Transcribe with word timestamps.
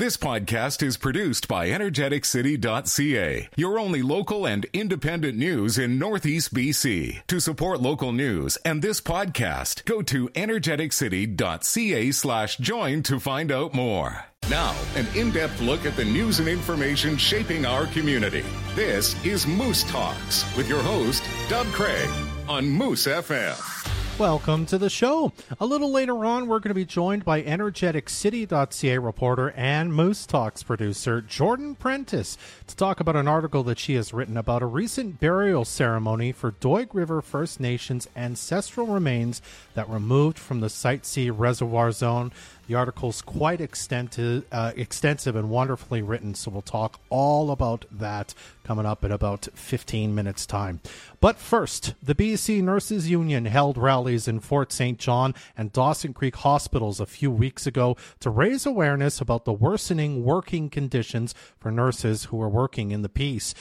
This 0.00 0.16
podcast 0.16 0.82
is 0.82 0.96
produced 0.96 1.46
by 1.46 1.68
energeticcity.ca, 1.68 3.48
your 3.54 3.78
only 3.78 4.00
local 4.00 4.46
and 4.46 4.64
independent 4.72 5.36
news 5.36 5.76
in 5.76 5.98
Northeast 5.98 6.54
BC. 6.54 7.26
To 7.26 7.38
support 7.38 7.82
local 7.82 8.10
news 8.10 8.56
and 8.64 8.80
this 8.80 9.02
podcast, 9.02 9.84
go 9.84 10.00
to 10.00 10.30
energeticcity.ca 10.30 12.12
slash 12.12 12.56
join 12.56 13.02
to 13.02 13.20
find 13.20 13.52
out 13.52 13.74
more. 13.74 14.24
Now, 14.48 14.74
an 14.96 15.06
in-depth 15.14 15.60
look 15.60 15.84
at 15.84 15.96
the 15.96 16.06
news 16.06 16.38
and 16.38 16.48
information 16.48 17.18
shaping 17.18 17.66
our 17.66 17.84
community. 17.84 18.46
This 18.74 19.22
is 19.22 19.46
Moose 19.46 19.84
Talks 19.84 20.46
with 20.56 20.66
your 20.66 20.82
host, 20.82 21.22
Doug 21.50 21.66
Craig 21.66 22.08
on 22.48 22.66
Moose 22.66 23.06
FM. 23.06 23.89
Welcome 24.20 24.66
to 24.66 24.76
the 24.76 24.90
show. 24.90 25.32
A 25.60 25.64
little 25.64 25.90
later 25.90 26.26
on, 26.26 26.46
we're 26.46 26.58
going 26.58 26.68
to 26.68 26.74
be 26.74 26.84
joined 26.84 27.24
by 27.24 27.40
energeticcity.ca 27.40 28.98
reporter 28.98 29.50
and 29.52 29.94
Moose 29.94 30.26
Talks 30.26 30.62
producer 30.62 31.22
Jordan 31.22 31.74
Prentice 31.74 32.36
to 32.66 32.76
talk 32.76 33.00
about 33.00 33.16
an 33.16 33.26
article 33.26 33.62
that 33.62 33.78
she 33.78 33.94
has 33.94 34.12
written 34.12 34.36
about 34.36 34.60
a 34.60 34.66
recent 34.66 35.20
burial 35.20 35.64
ceremony 35.64 36.32
for 36.32 36.52
Doig 36.52 36.92
River 36.92 37.22
First 37.22 37.60
Nations 37.60 38.08
ancestral 38.14 38.88
remains 38.88 39.40
that 39.72 39.88
were 39.88 39.98
moved 39.98 40.38
from 40.38 40.60
the 40.60 40.68
Site 40.68 41.06
C 41.06 41.30
reservoir 41.30 41.90
zone 41.90 42.30
the 42.70 42.76
article's 42.76 43.20
quite 43.20 43.60
extensive, 43.60 44.44
uh, 44.52 44.70
extensive 44.76 45.34
and 45.34 45.50
wonderfully 45.50 46.02
written, 46.02 46.36
so 46.36 46.52
we'll 46.52 46.62
talk 46.62 47.00
all 47.10 47.50
about 47.50 47.84
that 47.90 48.32
coming 48.62 48.86
up 48.86 49.02
in 49.02 49.10
about 49.10 49.48
15 49.54 50.14
minutes' 50.14 50.46
time. 50.46 50.80
But 51.20 51.36
first, 51.36 51.94
the 52.00 52.14
BC 52.14 52.62
Nurses 52.62 53.10
Union 53.10 53.46
held 53.46 53.76
rallies 53.76 54.28
in 54.28 54.38
Fort 54.38 54.72
St. 54.72 55.00
John 55.00 55.34
and 55.56 55.72
Dawson 55.72 56.14
Creek 56.14 56.36
hospitals 56.36 57.00
a 57.00 57.06
few 57.06 57.28
weeks 57.28 57.66
ago 57.66 57.96
to 58.20 58.30
raise 58.30 58.64
awareness 58.64 59.20
about 59.20 59.44
the 59.44 59.52
worsening 59.52 60.24
working 60.24 60.70
conditions 60.70 61.34
for 61.58 61.72
nurses 61.72 62.26
who 62.26 62.40
are 62.40 62.48
working 62.48 62.92
in 62.92 63.02
the 63.02 63.08
peace. 63.08 63.52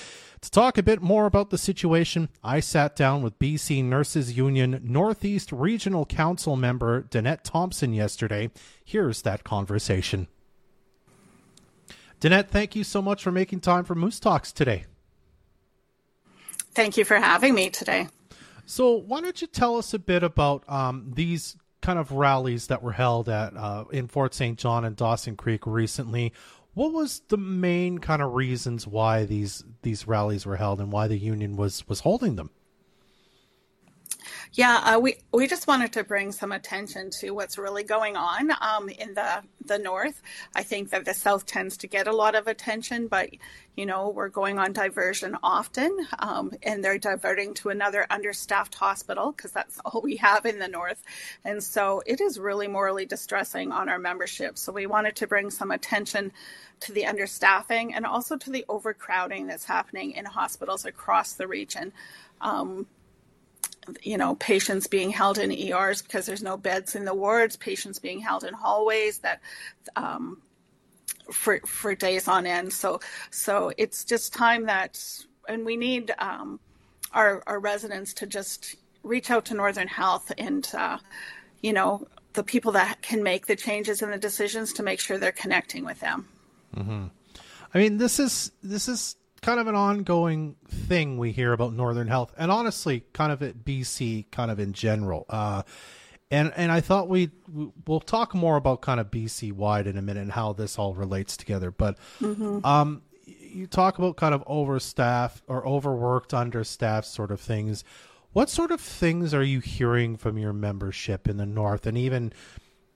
To 0.42 0.50
talk 0.50 0.78
a 0.78 0.84
bit 0.84 1.02
more 1.02 1.26
about 1.26 1.50
the 1.50 1.58
situation, 1.58 2.30
I 2.44 2.62
sat 2.62 2.96
down 2.96 3.22
with 3.22 3.38
BC 3.40 3.84
Nurses 3.84 4.38
Union 4.38 4.80
Northeast 4.84 5.52
Regional 5.52 6.06
Council 6.06 6.56
member 6.56 7.04
Danette 7.04 7.44
Thomsen 7.44 7.94
yesterday. 7.94 8.50
Here's 8.84 9.22
that 9.24 9.44
conversation. 9.44 10.28
Danette, 12.22 12.50
thank 12.50 12.76
you 12.76 12.86
so 12.86 13.02
much 13.02 13.22
for 13.22 13.32
making 13.32 13.60
time 13.60 13.84
for 13.84 13.96
Moose 13.96 14.20
Talks 14.20 14.52
today. 14.54 14.86
Thank 16.74 16.96
you 16.96 17.04
for 17.04 17.18
having 17.18 17.54
me 17.54 17.70
today. 17.70 18.08
So, 18.66 18.94
why 18.94 19.22
don't 19.22 19.42
you 19.42 19.48
tell 19.48 19.78
us 19.78 19.94
a 19.94 20.00
bit 20.00 20.24
about 20.24 20.64
um, 20.70 21.12
these 21.16 21.58
kind 21.82 21.98
of 21.98 22.12
rallies 22.12 22.68
that 22.68 22.84
were 22.84 22.92
held 22.92 23.28
at 23.28 23.56
uh, 23.56 23.86
in 23.92 24.08
Fort 24.08 24.34
St. 24.34 24.58
John 24.60 24.86
and 24.86 24.96
Dawson 24.96 25.36
Creek 25.36 25.66
recently? 25.66 26.34
What 26.80 26.94
was 26.94 27.24
the 27.28 27.36
main 27.36 27.98
kind 27.98 28.22
of 28.22 28.36
reasons 28.36 28.88
why 28.88 29.26
these 29.26 29.66
these 29.82 30.08
rallies 30.08 30.46
were 30.46 30.56
held 30.56 30.80
and 30.80 30.94
why 30.94 31.10
the 31.10 31.18
union 31.18 31.58
was 31.58 31.86
was 31.90 32.00
holding 32.00 32.38
them? 32.38 32.52
Yeah, 34.54 34.82
uh, 34.84 35.00
we 35.00 35.18
we 35.32 35.48
just 35.48 35.68
wanted 35.68 35.94
to 35.94 36.04
bring 36.04 36.32
some 36.32 36.52
attention 36.52 37.12
to 37.20 37.32
what's 37.32 37.58
really 37.58 37.84
going 37.84 38.16
on 38.18 38.52
um, 38.62 38.90
in 38.90 39.14
the 39.14 39.44
the 39.66 39.78
north. 39.80 40.22
I 40.56 40.64
think 40.64 40.90
that 40.90 41.06
the 41.06 41.14
south 41.14 41.46
tends 41.46 41.78
to 41.78 41.88
get 41.88 42.08
a 42.08 42.16
lot 42.16 42.36
of 42.36 42.48
attention, 42.48 43.08
but 43.08 43.30
you 43.76 43.86
know 43.86 44.10
we're 44.10 44.30
going 44.30 44.58
on 44.58 44.74
diversion 44.74 45.38
often, 45.44 45.96
um, 46.20 46.52
and 46.64 46.84
they're 46.84 46.98
diverting 46.98 47.54
to 47.56 47.70
another 47.70 48.08
understaffed 48.10 48.76
hospital 48.76 49.32
because 49.32 49.52
that's 49.52 49.80
all 49.86 50.02
we 50.02 50.18
have 50.18 50.46
in 50.46 50.60
the 50.60 50.68
north, 50.68 51.04
and 51.46 51.64
so 51.64 52.02
it 52.06 52.20
is 52.20 52.40
really 52.40 52.68
morally 52.68 53.06
distressing 53.06 53.72
on 53.72 53.88
our 53.88 54.00
membership. 54.00 54.58
So 54.58 54.74
we 54.74 54.88
wanted 54.88 55.16
to 55.18 55.28
bring 55.28 55.52
some 55.52 55.72
attention 55.72 56.32
to 56.82 56.94
the 56.94 57.04
understaffing 57.04 57.92
and 57.94 58.06
also 58.06 58.38
to 58.38 58.50
the 58.50 58.66
overcrowding 58.70 59.48
that's 59.48 59.66
happening 59.66 60.12
in 60.12 60.26
hospitals 60.26 60.86
across 60.86 61.34
the 61.34 61.48
region. 61.48 61.94
Um, 62.42 62.88
you 64.04 64.18
know, 64.18 64.36
patients 64.36 64.88
being 64.88 65.10
held 65.10 65.38
in 65.38 65.52
ERs 65.52 66.02
because 66.02 66.26
there's 66.26 66.44
no 66.44 66.58
beds 66.58 66.96
in 66.96 67.06
the 67.06 67.14
wards, 67.14 67.56
patients 67.56 68.00
being 68.00 68.20
held 68.20 68.44
in 68.44 68.54
hallways 68.54 69.20
that 69.20 69.42
um, 69.96 70.42
for 71.32 71.60
for 71.66 71.96
days 71.96 72.28
on 72.28 72.46
end. 72.46 72.74
So 72.74 73.00
so 73.32 73.72
it's 73.78 74.04
just 74.04 74.34
time 74.34 74.66
that, 74.66 75.02
and 75.48 75.66
we 75.66 75.78
need 75.78 76.14
um, 76.20 76.60
our 77.14 77.44
our 77.48 77.60
residents 77.60 78.14
to 78.16 78.28
just 78.28 78.76
reach 79.04 79.32
out 79.32 79.46
to 79.46 79.54
Northern 79.54 79.88
Health 79.88 80.32
and 80.38 80.70
uh, 80.78 80.98
you 81.62 81.74
know 81.74 82.08
the 82.34 82.44
people 82.44 82.74
that 82.74 83.02
can 83.02 83.24
make 83.24 83.48
the 83.48 83.56
changes 83.56 84.02
and 84.02 84.14
the 84.14 84.18
decisions 84.18 84.74
to 84.74 84.84
make 84.84 85.00
sure 85.00 85.18
they're 85.18 85.32
connecting 85.32 85.84
with 85.84 86.00
them. 86.00 86.28
Mm-hmm. 86.76 87.06
I 87.74 87.78
mean, 87.78 87.98
this 87.98 88.20
is 88.20 88.52
this 88.64 88.88
is 88.88 89.16
kind 89.40 89.60
of 89.60 89.68
an 89.68 89.76
ongoing 89.76 90.56
thing 90.68 91.18
we 91.18 91.32
hear 91.32 91.54
about 91.54 91.74
Northern 91.74 92.08
Health, 92.08 92.34
and 92.38 92.52
honestly, 92.52 93.06
kind 93.14 93.32
of 93.32 93.42
at 93.42 93.64
BC, 93.66 94.32
kind 94.32 94.52
of 94.52 94.60
in 94.60 94.74
general. 94.74 95.26
Uh, 95.30 95.64
and 96.32 96.54
and 96.56 96.72
I 96.72 96.82
thought 96.82 97.10
we 97.10 97.32
we'll 97.88 98.00
talk 98.00 98.36
more 98.36 98.56
about 98.56 98.82
kind 98.82 99.00
of 99.00 99.10
BC 99.10 99.52
wide 99.52 99.88
in 99.88 99.98
a 99.98 100.02
minute 100.02 100.22
and 100.22 100.32
how 100.32 100.54
this 100.54 100.78
all 100.78 100.94
relates 100.94 101.36
together. 101.36 101.72
But 101.72 101.98
mm-hmm. 102.22 102.64
um, 102.66 103.02
you 103.26 103.68
talk 103.68 103.98
about 103.98 104.18
kind 104.18 104.36
of 104.36 104.44
overstaffed 104.46 105.42
or 105.48 105.66
overworked, 105.66 106.34
understaffed 106.34 107.08
sort 107.08 107.32
of 107.32 107.40
things. 107.42 107.84
What 108.32 108.50
sort 108.50 108.70
of 108.70 108.80
things 108.80 109.34
are 109.34 109.44
you 109.44 109.60
hearing 109.60 110.18
from 110.18 110.38
your 110.38 110.54
membership 110.54 111.28
in 111.28 111.38
the 111.38 111.48
north, 111.48 111.88
and 111.88 111.98
even 111.98 112.32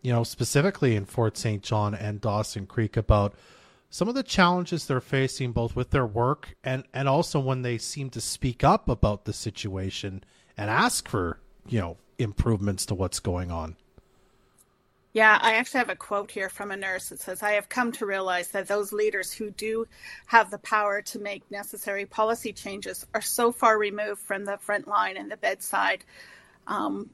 you 0.02 0.12
know 0.14 0.24
specifically 0.24 0.96
in 0.96 1.06
Fort 1.06 1.38
St. 1.38 1.64
John 1.64 1.96
and 1.96 2.22
Dawson 2.22 2.68
Creek 2.68 2.98
about 2.98 3.34
some 3.94 4.08
of 4.08 4.16
the 4.16 4.24
challenges 4.24 4.88
they're 4.88 5.00
facing 5.00 5.52
both 5.52 5.76
with 5.76 5.92
their 5.92 6.06
work 6.06 6.56
and 6.64 6.84
and 6.96 7.08
also 7.08 7.40
when 7.40 7.62
they 7.62 7.78
seem 7.78 8.10
to 8.10 8.20
speak 8.20 8.64
up 8.64 8.90
about 8.90 9.26
the 9.26 9.34
situation 9.34 10.24
and 10.58 10.68
ask 10.68 11.08
for 11.08 11.40
you 11.68 11.80
know 11.80 11.96
improvements 12.18 12.88
to 12.88 12.96
what's 12.96 13.20
going 13.20 13.52
on 13.52 13.76
yeah, 15.16 15.38
I 15.44 15.58
actually 15.58 15.78
have 15.78 15.90
a 15.90 15.96
quote 15.96 16.32
here 16.32 16.50
from 16.50 16.72
a 16.72 16.76
nurse 16.76 17.10
that 17.10 17.20
says, 17.20 17.44
I 17.44 17.52
have 17.52 17.70
come 17.70 17.92
to 17.92 18.06
realize 18.08 18.48
that 18.48 18.68
those 18.68 18.92
leaders 18.92 19.32
who 19.32 19.52
do 19.52 19.86
have 20.26 20.50
the 20.50 20.58
power 20.58 21.04
to 21.04 21.20
make 21.20 21.44
necessary 21.52 22.08
policy 22.08 22.52
changes 22.52 23.06
are 23.14 23.22
so 23.22 23.52
far 23.52 23.78
removed 23.78 24.22
from 24.22 24.44
the 24.44 24.58
front 24.58 24.88
line 24.88 25.16
and 25.16 25.30
the 25.30 25.38
bedside. 25.38 26.04
Um, 26.66 27.12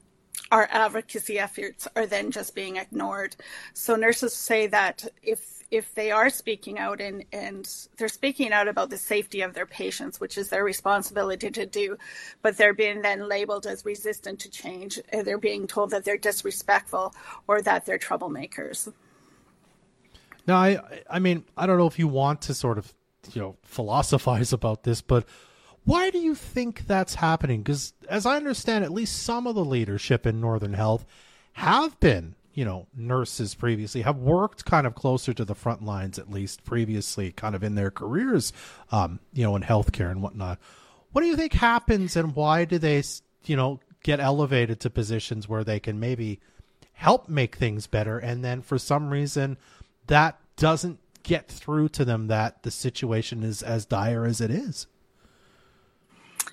our 0.50 0.66
advocacy 0.70 1.38
efforts 1.38 1.86
are 1.94 2.06
then 2.06 2.30
just 2.30 2.54
being 2.54 2.76
ignored. 2.76 3.36
So 3.74 3.96
nurses 3.96 4.32
say 4.32 4.66
that 4.68 5.06
if 5.22 5.59
if 5.70 5.94
they 5.94 6.10
are 6.10 6.30
speaking 6.30 6.78
out 6.78 7.00
and, 7.00 7.24
and 7.32 7.68
they're 7.96 8.08
speaking 8.08 8.52
out 8.52 8.68
about 8.68 8.90
the 8.90 8.96
safety 8.96 9.40
of 9.42 9.54
their 9.54 9.66
patients, 9.66 10.20
which 10.20 10.36
is 10.36 10.48
their 10.48 10.64
responsibility 10.64 11.50
to 11.50 11.66
do, 11.66 11.96
but 12.42 12.56
they're 12.56 12.74
being 12.74 13.02
then 13.02 13.28
labeled 13.28 13.66
as 13.66 13.84
resistant 13.84 14.40
to 14.40 14.50
change, 14.50 15.00
they're 15.12 15.38
being 15.38 15.66
told 15.66 15.90
that 15.90 16.04
they're 16.04 16.16
disrespectful 16.16 17.14
or 17.46 17.62
that 17.62 17.86
they're 17.86 17.98
troublemakers. 17.98 18.92
Now, 20.46 20.56
I, 20.56 20.80
I 21.08 21.18
mean, 21.18 21.44
I 21.56 21.66
don't 21.66 21.78
know 21.78 21.86
if 21.86 21.98
you 21.98 22.08
want 22.08 22.42
to 22.42 22.54
sort 22.54 22.78
of, 22.78 22.92
you 23.32 23.40
know, 23.40 23.56
philosophize 23.62 24.52
about 24.52 24.82
this, 24.82 25.00
but 25.00 25.24
why 25.84 26.10
do 26.10 26.18
you 26.18 26.34
think 26.34 26.86
that's 26.86 27.14
happening? 27.14 27.62
Because 27.62 27.92
as 28.08 28.26
I 28.26 28.36
understand, 28.36 28.84
at 28.84 28.90
least 28.90 29.22
some 29.22 29.46
of 29.46 29.54
the 29.54 29.64
leadership 29.64 30.26
in 30.26 30.40
Northern 30.40 30.74
Health 30.74 31.04
have 31.54 31.98
been 32.00 32.34
you 32.54 32.64
know 32.64 32.86
nurses 32.96 33.54
previously 33.54 34.02
have 34.02 34.16
worked 34.16 34.64
kind 34.64 34.86
of 34.86 34.94
closer 34.94 35.32
to 35.32 35.44
the 35.44 35.54
front 35.54 35.84
lines 35.84 36.18
at 36.18 36.30
least 36.30 36.64
previously 36.64 37.32
kind 37.32 37.54
of 37.54 37.62
in 37.62 37.74
their 37.74 37.90
careers 37.90 38.52
um, 38.92 39.20
you 39.32 39.42
know 39.42 39.56
in 39.56 39.62
healthcare 39.62 40.10
and 40.10 40.22
whatnot. 40.22 40.58
What 41.12 41.22
do 41.22 41.26
you 41.26 41.36
think 41.36 41.52
happens 41.52 42.16
and 42.16 42.34
why 42.34 42.64
do 42.64 42.78
they 42.78 43.02
you 43.44 43.56
know 43.56 43.80
get 44.02 44.20
elevated 44.20 44.80
to 44.80 44.90
positions 44.90 45.48
where 45.48 45.64
they 45.64 45.80
can 45.80 46.00
maybe 46.00 46.40
help 46.92 47.28
make 47.28 47.56
things 47.56 47.86
better? 47.86 48.18
And 48.18 48.44
then 48.44 48.62
for 48.62 48.78
some 48.78 49.10
reason 49.10 49.56
that 50.06 50.38
doesn't 50.56 50.98
get 51.22 51.48
through 51.48 51.88
to 51.90 52.04
them 52.04 52.28
that 52.28 52.62
the 52.62 52.70
situation 52.70 53.42
is 53.42 53.62
as 53.62 53.84
dire 53.84 54.24
as 54.24 54.40
it 54.40 54.50
is 54.50 54.86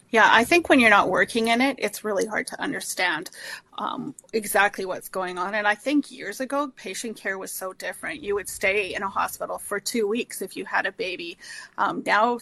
yeah, 0.09 0.29
I 0.31 0.43
think 0.43 0.69
when 0.69 0.79
you're 0.79 0.89
not 0.89 1.09
working 1.09 1.49
in 1.49 1.59
it, 1.61 1.75
it's 1.79 2.03
really 2.03 2.25
hard 2.25 2.47
to 2.47 2.61
understand 2.61 3.29
um, 3.77 4.15
exactly 4.31 4.85
what's 4.85 5.09
going 5.09 5.37
on. 5.37 5.53
And 5.53 5.67
I 5.67 5.75
think 5.75 6.11
years 6.11 6.39
ago, 6.39 6.71
patient 6.75 7.17
care 7.17 7.37
was 7.37 7.51
so 7.51 7.73
different. 7.73 8.23
You 8.23 8.35
would 8.35 8.47
stay 8.47 8.95
in 8.95 9.03
a 9.03 9.09
hospital 9.09 9.57
for 9.57 9.79
two 9.79 10.07
weeks 10.07 10.41
if 10.41 10.55
you 10.55 10.65
had 10.65 10.85
a 10.85 10.91
baby. 10.91 11.37
Um, 11.77 12.03
now, 12.05 12.39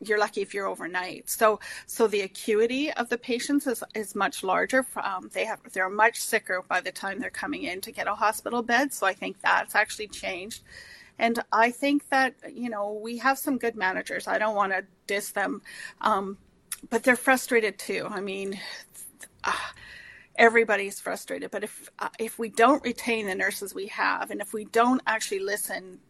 you're 0.00 0.18
lucky 0.18 0.42
if 0.42 0.52
you're 0.52 0.66
overnight. 0.66 1.30
So, 1.30 1.58
so 1.86 2.06
the 2.06 2.20
acuity 2.20 2.92
of 2.92 3.08
the 3.08 3.16
patients 3.16 3.66
is, 3.66 3.82
is 3.94 4.14
much 4.14 4.44
larger. 4.44 4.86
Um, 5.02 5.30
they 5.32 5.46
have 5.46 5.60
they're 5.72 5.88
much 5.88 6.20
sicker 6.20 6.62
by 6.68 6.80
the 6.82 6.92
time 6.92 7.18
they're 7.18 7.30
coming 7.30 7.62
in 7.62 7.80
to 7.82 7.92
get 7.92 8.06
a 8.06 8.14
hospital 8.14 8.62
bed. 8.62 8.92
So 8.92 9.06
I 9.06 9.14
think 9.14 9.40
that's 9.40 9.74
actually 9.74 10.08
changed. 10.08 10.62
And 11.18 11.42
I 11.50 11.70
think 11.70 12.08
that 12.10 12.34
you 12.52 12.68
know 12.68 12.92
we 12.92 13.16
have 13.18 13.38
some 13.38 13.56
good 13.56 13.74
managers. 13.74 14.28
I 14.28 14.38
don't 14.38 14.54
want 14.54 14.72
to 14.72 14.84
diss 15.06 15.30
them, 15.30 15.62
um, 16.02 16.36
but 16.90 17.02
they're 17.02 17.16
frustrated 17.16 17.78
too. 17.78 18.06
I 18.10 18.20
mean, 18.20 18.60
uh, 19.44 19.52
everybody's 20.36 21.00
frustrated. 21.00 21.50
But 21.50 21.64
if 21.64 21.88
uh, 21.98 22.08
if 22.18 22.38
we 22.38 22.50
don't 22.50 22.84
retain 22.84 23.26
the 23.26 23.34
nurses 23.34 23.74
we 23.74 23.88
have, 23.88 24.30
and 24.30 24.40
if 24.40 24.52
we 24.52 24.66
don't 24.66 25.02
actually 25.06 25.40
listen 25.40 26.00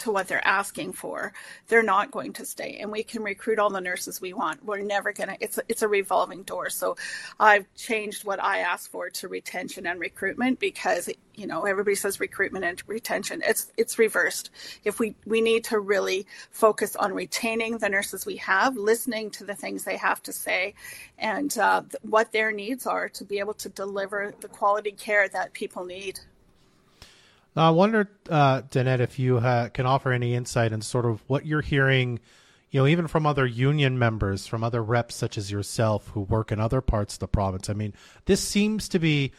to 0.00 0.10
what 0.10 0.28
they're 0.28 0.46
asking 0.46 0.92
for, 0.92 1.32
they're 1.68 1.82
not 1.82 2.10
going 2.10 2.32
to 2.34 2.44
stay. 2.44 2.78
And 2.80 2.90
we 2.90 3.02
can 3.02 3.22
recruit 3.22 3.58
all 3.58 3.70
the 3.70 3.80
nurses 3.80 4.20
we 4.20 4.32
want. 4.32 4.64
We're 4.64 4.80
never 4.82 5.12
going 5.12 5.28
to, 5.28 5.36
it's, 5.40 5.58
a, 5.58 5.62
it's 5.68 5.82
a 5.82 5.88
revolving 5.88 6.42
door. 6.42 6.70
So 6.70 6.96
I've 7.38 7.66
changed 7.74 8.24
what 8.24 8.42
I 8.42 8.58
ask 8.58 8.90
for 8.90 9.10
to 9.10 9.28
retention 9.28 9.86
and 9.86 10.00
recruitment 10.00 10.58
because, 10.58 11.08
you 11.34 11.46
know, 11.46 11.64
everybody 11.64 11.94
says 11.94 12.20
recruitment 12.20 12.64
and 12.64 12.82
retention. 12.86 13.42
It's, 13.44 13.72
it's 13.76 13.98
reversed. 13.98 14.50
If 14.84 14.98
we, 14.98 15.14
we 15.26 15.40
need 15.40 15.64
to 15.64 15.78
really 15.78 16.26
focus 16.50 16.96
on 16.96 17.12
retaining 17.12 17.78
the 17.78 17.88
nurses 17.88 18.26
we 18.26 18.36
have, 18.36 18.76
listening 18.76 19.30
to 19.32 19.44
the 19.44 19.54
things 19.54 19.84
they 19.84 19.96
have 19.96 20.22
to 20.24 20.32
say 20.32 20.74
and 21.18 21.56
uh, 21.58 21.82
what 22.02 22.32
their 22.32 22.52
needs 22.52 22.86
are 22.86 23.08
to 23.10 23.24
be 23.24 23.38
able 23.38 23.54
to 23.54 23.68
deliver 23.68 24.32
the 24.40 24.48
quality 24.48 24.92
care 24.92 25.28
that 25.28 25.52
people 25.52 25.84
need. 25.84 26.20
Now, 27.56 27.66
I 27.66 27.70
wonder, 27.70 28.08
uh, 28.28 28.62
Danette, 28.62 29.00
if 29.00 29.18
you 29.18 29.38
uh, 29.38 29.68
can 29.70 29.86
offer 29.86 30.12
any 30.12 30.34
insight 30.34 30.72
in 30.72 30.82
sort 30.82 31.04
of 31.04 31.22
what 31.26 31.46
you're 31.46 31.62
hearing, 31.62 32.20
you 32.70 32.80
know, 32.80 32.86
even 32.86 33.08
from 33.08 33.26
other 33.26 33.44
union 33.44 33.98
members, 33.98 34.46
from 34.46 34.62
other 34.62 34.82
reps 34.82 35.16
such 35.16 35.36
as 35.36 35.50
yourself 35.50 36.08
who 36.08 36.20
work 36.20 36.52
in 36.52 36.60
other 36.60 36.80
parts 36.80 37.14
of 37.14 37.20
the 37.20 37.28
province. 37.28 37.68
I 37.68 37.72
mean, 37.72 37.92
this 38.26 38.40
seems 38.40 38.88
to 38.90 39.00
be, 39.00 39.32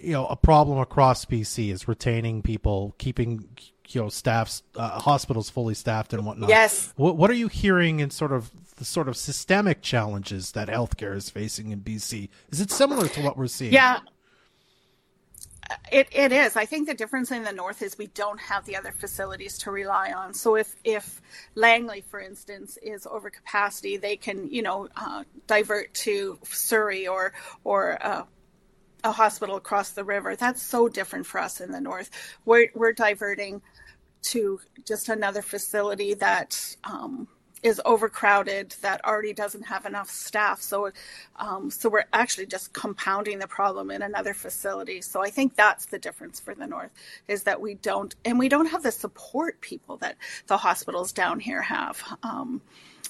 you 0.00 0.12
know, 0.12 0.26
a 0.26 0.36
problem 0.36 0.78
across 0.78 1.24
BC 1.24 1.72
is 1.72 1.88
retaining 1.88 2.42
people, 2.42 2.94
keeping, 2.98 3.48
you 3.88 4.02
know, 4.02 4.08
staffs, 4.10 4.62
uh, 4.74 5.00
hospitals 5.00 5.48
fully 5.48 5.74
staffed 5.74 6.12
and 6.12 6.26
whatnot. 6.26 6.50
Yes. 6.50 6.92
What, 6.96 7.16
what 7.16 7.30
are 7.30 7.34
you 7.34 7.48
hearing 7.48 8.00
in 8.00 8.10
sort 8.10 8.32
of 8.32 8.50
the 8.76 8.84
sort 8.84 9.08
of 9.08 9.16
systemic 9.16 9.80
challenges 9.80 10.52
that 10.52 10.68
healthcare 10.68 11.16
is 11.16 11.30
facing 11.30 11.70
in 11.72 11.80
BC? 11.80 12.28
Is 12.50 12.60
it 12.60 12.70
similar 12.70 13.08
to 13.08 13.22
what 13.22 13.38
we're 13.38 13.46
seeing? 13.46 13.72
Yeah, 13.72 14.00
it, 15.92 16.08
it 16.12 16.32
is. 16.32 16.56
I 16.56 16.64
think 16.64 16.88
the 16.88 16.94
difference 16.94 17.30
in 17.30 17.44
the 17.44 17.52
north 17.52 17.82
is 17.82 17.96
we 17.96 18.08
don't 18.08 18.40
have 18.40 18.64
the 18.64 18.76
other 18.76 18.92
facilities 18.92 19.58
to 19.58 19.70
rely 19.70 20.12
on. 20.12 20.34
So 20.34 20.56
if 20.56 20.74
if 20.84 21.20
Langley, 21.54 22.02
for 22.02 22.20
instance, 22.20 22.78
is 22.82 23.06
over 23.06 23.30
capacity, 23.30 23.96
they 23.96 24.16
can 24.16 24.50
you 24.50 24.62
know 24.62 24.88
uh, 24.96 25.24
divert 25.46 25.94
to 25.94 26.38
Surrey 26.44 27.06
or 27.06 27.32
or 27.64 28.04
uh, 28.04 28.24
a 29.04 29.12
hospital 29.12 29.56
across 29.56 29.90
the 29.90 30.04
river. 30.04 30.34
That's 30.34 30.62
so 30.62 30.88
different 30.88 31.26
for 31.26 31.40
us 31.40 31.60
in 31.60 31.70
the 31.70 31.80
north. 31.80 32.10
We're 32.44 32.68
we're 32.74 32.92
diverting 32.92 33.62
to 34.22 34.60
just 34.84 35.08
another 35.08 35.42
facility 35.42 36.14
that 36.14 36.76
um, 36.82 37.28
is 37.66 37.82
overcrowded 37.84 38.76
that 38.80 39.04
already 39.04 39.32
doesn't 39.32 39.64
have 39.64 39.86
enough 39.86 40.08
staff. 40.08 40.62
So, 40.62 40.92
um, 41.34 41.68
so 41.68 41.88
we're 41.88 42.04
actually 42.12 42.46
just 42.46 42.72
compounding 42.72 43.40
the 43.40 43.48
problem 43.48 43.90
in 43.90 44.02
another 44.02 44.34
facility. 44.34 45.00
So 45.02 45.20
I 45.20 45.30
think 45.30 45.56
that's 45.56 45.86
the 45.86 45.98
difference 45.98 46.38
for 46.38 46.54
the 46.54 46.68
north 46.68 46.92
is 47.26 47.42
that 47.42 47.60
we 47.60 47.74
don't, 47.74 48.14
and 48.24 48.38
we 48.38 48.48
don't 48.48 48.66
have 48.66 48.84
the 48.84 48.92
support 48.92 49.60
people 49.60 49.96
that 49.96 50.14
the 50.46 50.56
hospitals 50.56 51.10
down 51.10 51.40
here 51.40 51.60
have. 51.60 52.00
Um, 52.22 52.62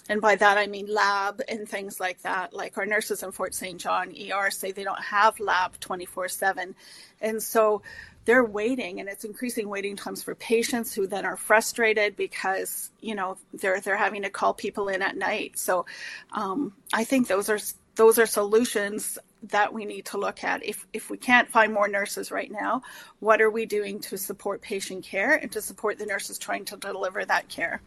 and 0.09 0.21
by 0.21 0.37
that 0.37 0.59
I 0.59 0.67
mean 0.67 0.87
lab 0.87 1.43
and 1.49 1.69
things 1.69 2.01
like 2.01 2.23
that. 2.23 2.53
Like 2.53 2.79
our 2.79 2.87
nurses 2.87 3.23
in 3.23 3.33
Fort 3.33 3.55
St. 3.55 3.81
John 3.81 4.15
ER 4.33 4.51
say 4.51 4.73
they 4.73 4.85
don't 4.85 5.03
have 5.03 5.39
lab 5.41 5.79
24 5.81 6.29
7. 6.29 6.75
And 7.21 7.43
so 7.43 7.83
they're 8.27 8.45
waiting 8.45 9.01
and 9.01 9.09
it's 9.09 9.25
increasing 9.25 9.69
waiting 9.69 9.97
times 9.97 10.23
for 10.23 10.35
patients 10.35 10.93
who 10.93 11.07
then 11.07 11.25
are 11.25 11.37
frustrated 11.37 12.17
because 12.17 12.91
you 13.01 13.15
know 13.15 13.39
they're 13.55 13.81
they're 13.81 13.97
having 13.97 14.23
to 14.23 14.31
call 14.31 14.53
people 14.53 14.89
in 14.89 15.01
at 15.01 15.17
night 15.17 15.57
so 15.57 15.87
um, 16.33 16.73
i 16.93 17.05
think 17.05 17.29
those 17.29 17.49
are 17.49 17.59
those 17.95 18.19
are 18.19 18.27
solutions 18.27 19.17
that 19.45 19.73
we 19.73 19.85
need 19.85 20.05
to 20.05 20.19
look 20.19 20.43
at 20.45 20.65
if 20.65 20.87
if 20.93 21.09
we 21.09 21.17
can't 21.17 21.49
find 21.49 21.73
more 21.73 21.89
nurses 21.89 22.31
right 22.31 22.51
now 22.51 22.83
what 23.21 23.41
are 23.41 23.51
we 23.51 23.65
doing 23.65 24.01
to 24.01 24.19
support 24.19 24.61
patient 24.61 25.05
care 25.05 25.37
and 25.37 25.53
to 25.53 25.63
support 25.63 25.97
the 25.99 26.07
nurses 26.07 26.37
trying 26.37 26.65
to 26.65 26.77
deliver 26.77 27.25
that 27.25 27.49
care 27.49 27.81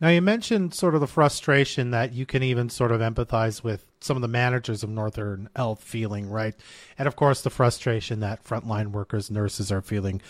now, 0.00 0.08
you 0.08 0.20
mentioned 0.20 0.74
sort 0.74 0.94
of 0.94 1.00
the 1.00 1.06
frustration 1.06 1.90
that 1.92 2.12
you 2.12 2.26
can 2.26 2.42
even 2.42 2.68
sort 2.68 2.90
of 2.90 3.00
empathize 3.00 3.62
with 3.62 3.86
some 4.00 4.16
of 4.16 4.22
the 4.22 4.28
managers 4.28 4.82
of 4.82 4.90
Northern 4.90 5.48
Health 5.54 5.82
feeling, 5.82 6.28
right? 6.28 6.54
And 6.98 7.06
of 7.06 7.16
course, 7.16 7.42
the 7.42 7.50
frustration 7.50 8.20
that 8.20 8.44
frontline 8.44 8.90
workers, 8.90 9.30
nurses 9.30 9.70
are 9.70 9.80
feeling. 9.80 10.20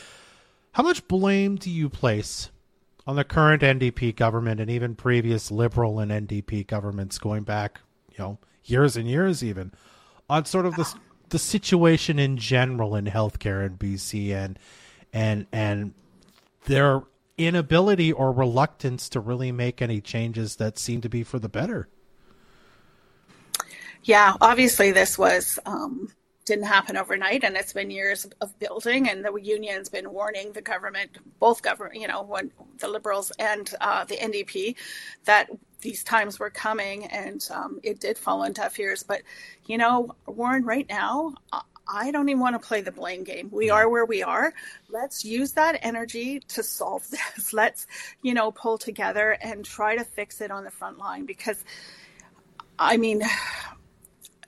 How 0.72 0.82
much 0.82 1.06
blame 1.08 1.56
do 1.56 1.70
you 1.70 1.88
place 1.88 2.50
on 3.06 3.16
the 3.16 3.24
current 3.24 3.62
NDP 3.62 4.16
government 4.16 4.60
and 4.60 4.70
even 4.70 4.94
previous 4.94 5.50
Liberal 5.50 5.98
and 5.98 6.10
NDP 6.10 6.66
governments 6.66 7.18
going 7.18 7.42
back, 7.42 7.80
you 8.10 8.18
know, 8.18 8.38
years 8.64 8.96
and 8.96 9.08
years 9.08 9.42
even, 9.42 9.72
on 10.28 10.44
sort 10.44 10.66
of 10.66 10.76
the 10.76 10.94
the 11.30 11.38
situation 11.38 12.18
in 12.18 12.36
general 12.36 12.94
in 12.94 13.06
healthcare 13.06 13.66
in 13.66 13.76
BC 13.76 14.32
and 14.32 14.58
and 15.12 15.46
and 15.52 15.94
their 16.66 17.02
inability 17.36 18.12
or 18.12 18.32
reluctance 18.32 19.08
to 19.10 19.20
really 19.20 19.52
make 19.52 19.82
any 19.82 20.00
changes 20.00 20.56
that 20.56 20.78
seem 20.78 21.00
to 21.00 21.08
be 21.08 21.22
for 21.22 21.38
the 21.38 21.48
better. 21.48 21.88
Yeah, 24.04 24.34
obviously 24.40 24.92
this 24.92 25.18
was 25.18 25.58
um, 25.64 26.10
didn't 26.44 26.64
happen 26.64 26.96
overnight, 26.96 27.42
and 27.42 27.56
it's 27.56 27.72
been 27.72 27.90
years 27.90 28.26
of 28.40 28.58
building. 28.58 29.08
And 29.08 29.24
the 29.24 29.34
union's 29.34 29.88
been 29.88 30.12
warning 30.12 30.52
the 30.52 30.60
government, 30.60 31.10
both 31.38 31.62
government, 31.62 32.00
you 32.00 32.06
know, 32.06 32.22
when 32.22 32.52
the 32.78 32.88
Liberals 32.88 33.32
and 33.38 33.72
uh, 33.80 34.04
the 34.04 34.16
NDP, 34.16 34.76
that 35.24 35.48
these 35.80 36.04
times 36.04 36.38
were 36.38 36.50
coming, 36.50 37.06
and 37.06 37.46
um, 37.50 37.80
it 37.82 38.00
did 38.00 38.18
fall 38.18 38.42
on 38.42 38.52
deaf 38.52 38.78
ears. 38.78 39.02
But 39.02 39.22
you 39.66 39.78
know, 39.78 40.14
Warren, 40.26 40.64
right 40.64 40.86
now, 40.88 41.34
I 41.86 42.10
don't 42.10 42.28
even 42.28 42.40
want 42.40 42.60
to 42.60 42.66
play 42.66 42.80
the 42.80 42.92
blame 42.92 43.24
game. 43.24 43.48
We 43.52 43.70
are 43.70 43.88
where 43.88 44.04
we 44.04 44.22
are. 44.22 44.52
Let's 44.88 45.24
use 45.24 45.52
that 45.52 45.78
energy 45.82 46.40
to 46.48 46.62
solve 46.62 47.08
this. 47.36 47.52
Let's, 47.52 47.86
you 48.22 48.34
know, 48.34 48.50
pull 48.50 48.78
together 48.78 49.36
and 49.40 49.64
try 49.64 49.96
to 49.96 50.04
fix 50.04 50.40
it 50.40 50.50
on 50.50 50.64
the 50.64 50.70
front 50.70 50.98
line 50.98 51.26
because 51.26 51.62
I 52.78 52.96
mean, 52.96 53.22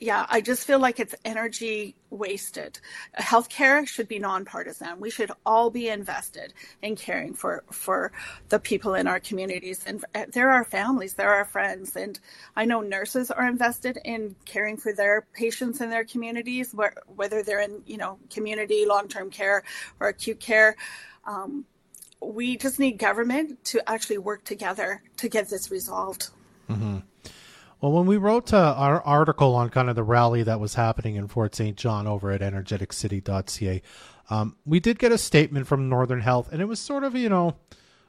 yeah, 0.01 0.27
I 0.29 0.41
just 0.41 0.67
feel 0.67 0.79
like 0.79 1.01
it's 1.01 1.15
energy 1.25 1.95
wasted. 2.11 2.79
Healthcare 3.19 3.87
should 3.87 4.09
be 4.09 4.19
nonpartisan. 4.19 5.01
We 5.01 5.11
should 5.11 5.31
all 5.45 5.71
be 5.71 5.89
invested 5.89 6.53
in 6.83 6.97
caring 6.97 7.35
for 7.35 7.65
for 7.71 8.13
the 8.49 8.59
people 8.59 8.95
in 8.95 9.07
our 9.07 9.21
communities, 9.21 9.83
and 9.87 10.05
uh, 10.15 10.27
there 10.33 10.51
are 10.51 10.65
families, 10.65 11.15
there 11.15 11.33
are 11.33 11.45
friends, 11.45 11.97
and 11.97 12.19
I 12.55 12.65
know 12.65 12.81
nurses 12.81 13.31
are 13.31 13.47
invested 13.47 13.99
in 14.05 14.37
caring 14.45 14.77
for 14.77 14.93
their 14.93 15.27
patients 15.33 15.81
in 15.81 15.91
their 15.91 16.05
communities, 16.05 16.75
whether 17.15 17.43
they're 17.43 17.61
in 17.61 17.83
you 17.87 17.97
know 17.97 18.19
community 18.31 18.85
long 18.87 19.09
term 19.09 19.31
care 19.31 19.63
or 20.01 20.09
acute 20.09 20.41
care. 20.41 20.77
Um, 21.27 21.65
we 22.21 22.57
just 22.57 22.79
need 22.79 22.99
government 22.99 23.65
to 23.67 23.89
actually 23.89 24.19
work 24.19 24.45
together 24.45 25.03
to 25.19 25.29
get 25.29 25.49
this 25.49 25.71
resolved. 25.71 26.31
Mm-hmm. 26.69 26.99
Well, 27.81 27.93
when 27.93 28.07
we 28.07 28.17
wrote 28.17 28.53
uh, 28.55 28.75
our 28.77 29.03
article 29.03 29.55
on 29.55 29.69
kind 29.69 29.91
of 29.91 29.97
the 29.97 30.03
rally 30.03 30.43
that 30.43 30.61
was 30.61 30.75
happening 30.75 31.17
in 31.17 31.29
Fort 31.29 31.55
St. 31.55 31.77
John 31.77 32.07
over 32.07 32.31
at 32.31 32.41
energeticcity.ca, 32.41 33.83
um, 34.31 34.57
we 34.65 34.81
did 34.81 34.99
get 34.99 35.13
a 35.13 35.19
statement 35.19 35.67
from 35.67 35.89
Northern 35.89 36.21
Health, 36.21 36.49
and 36.51 36.63
it 36.63 36.67
was 36.67 36.81
sort 36.81 37.05
of, 37.05 37.15
you 37.15 37.29
know, 37.29 37.57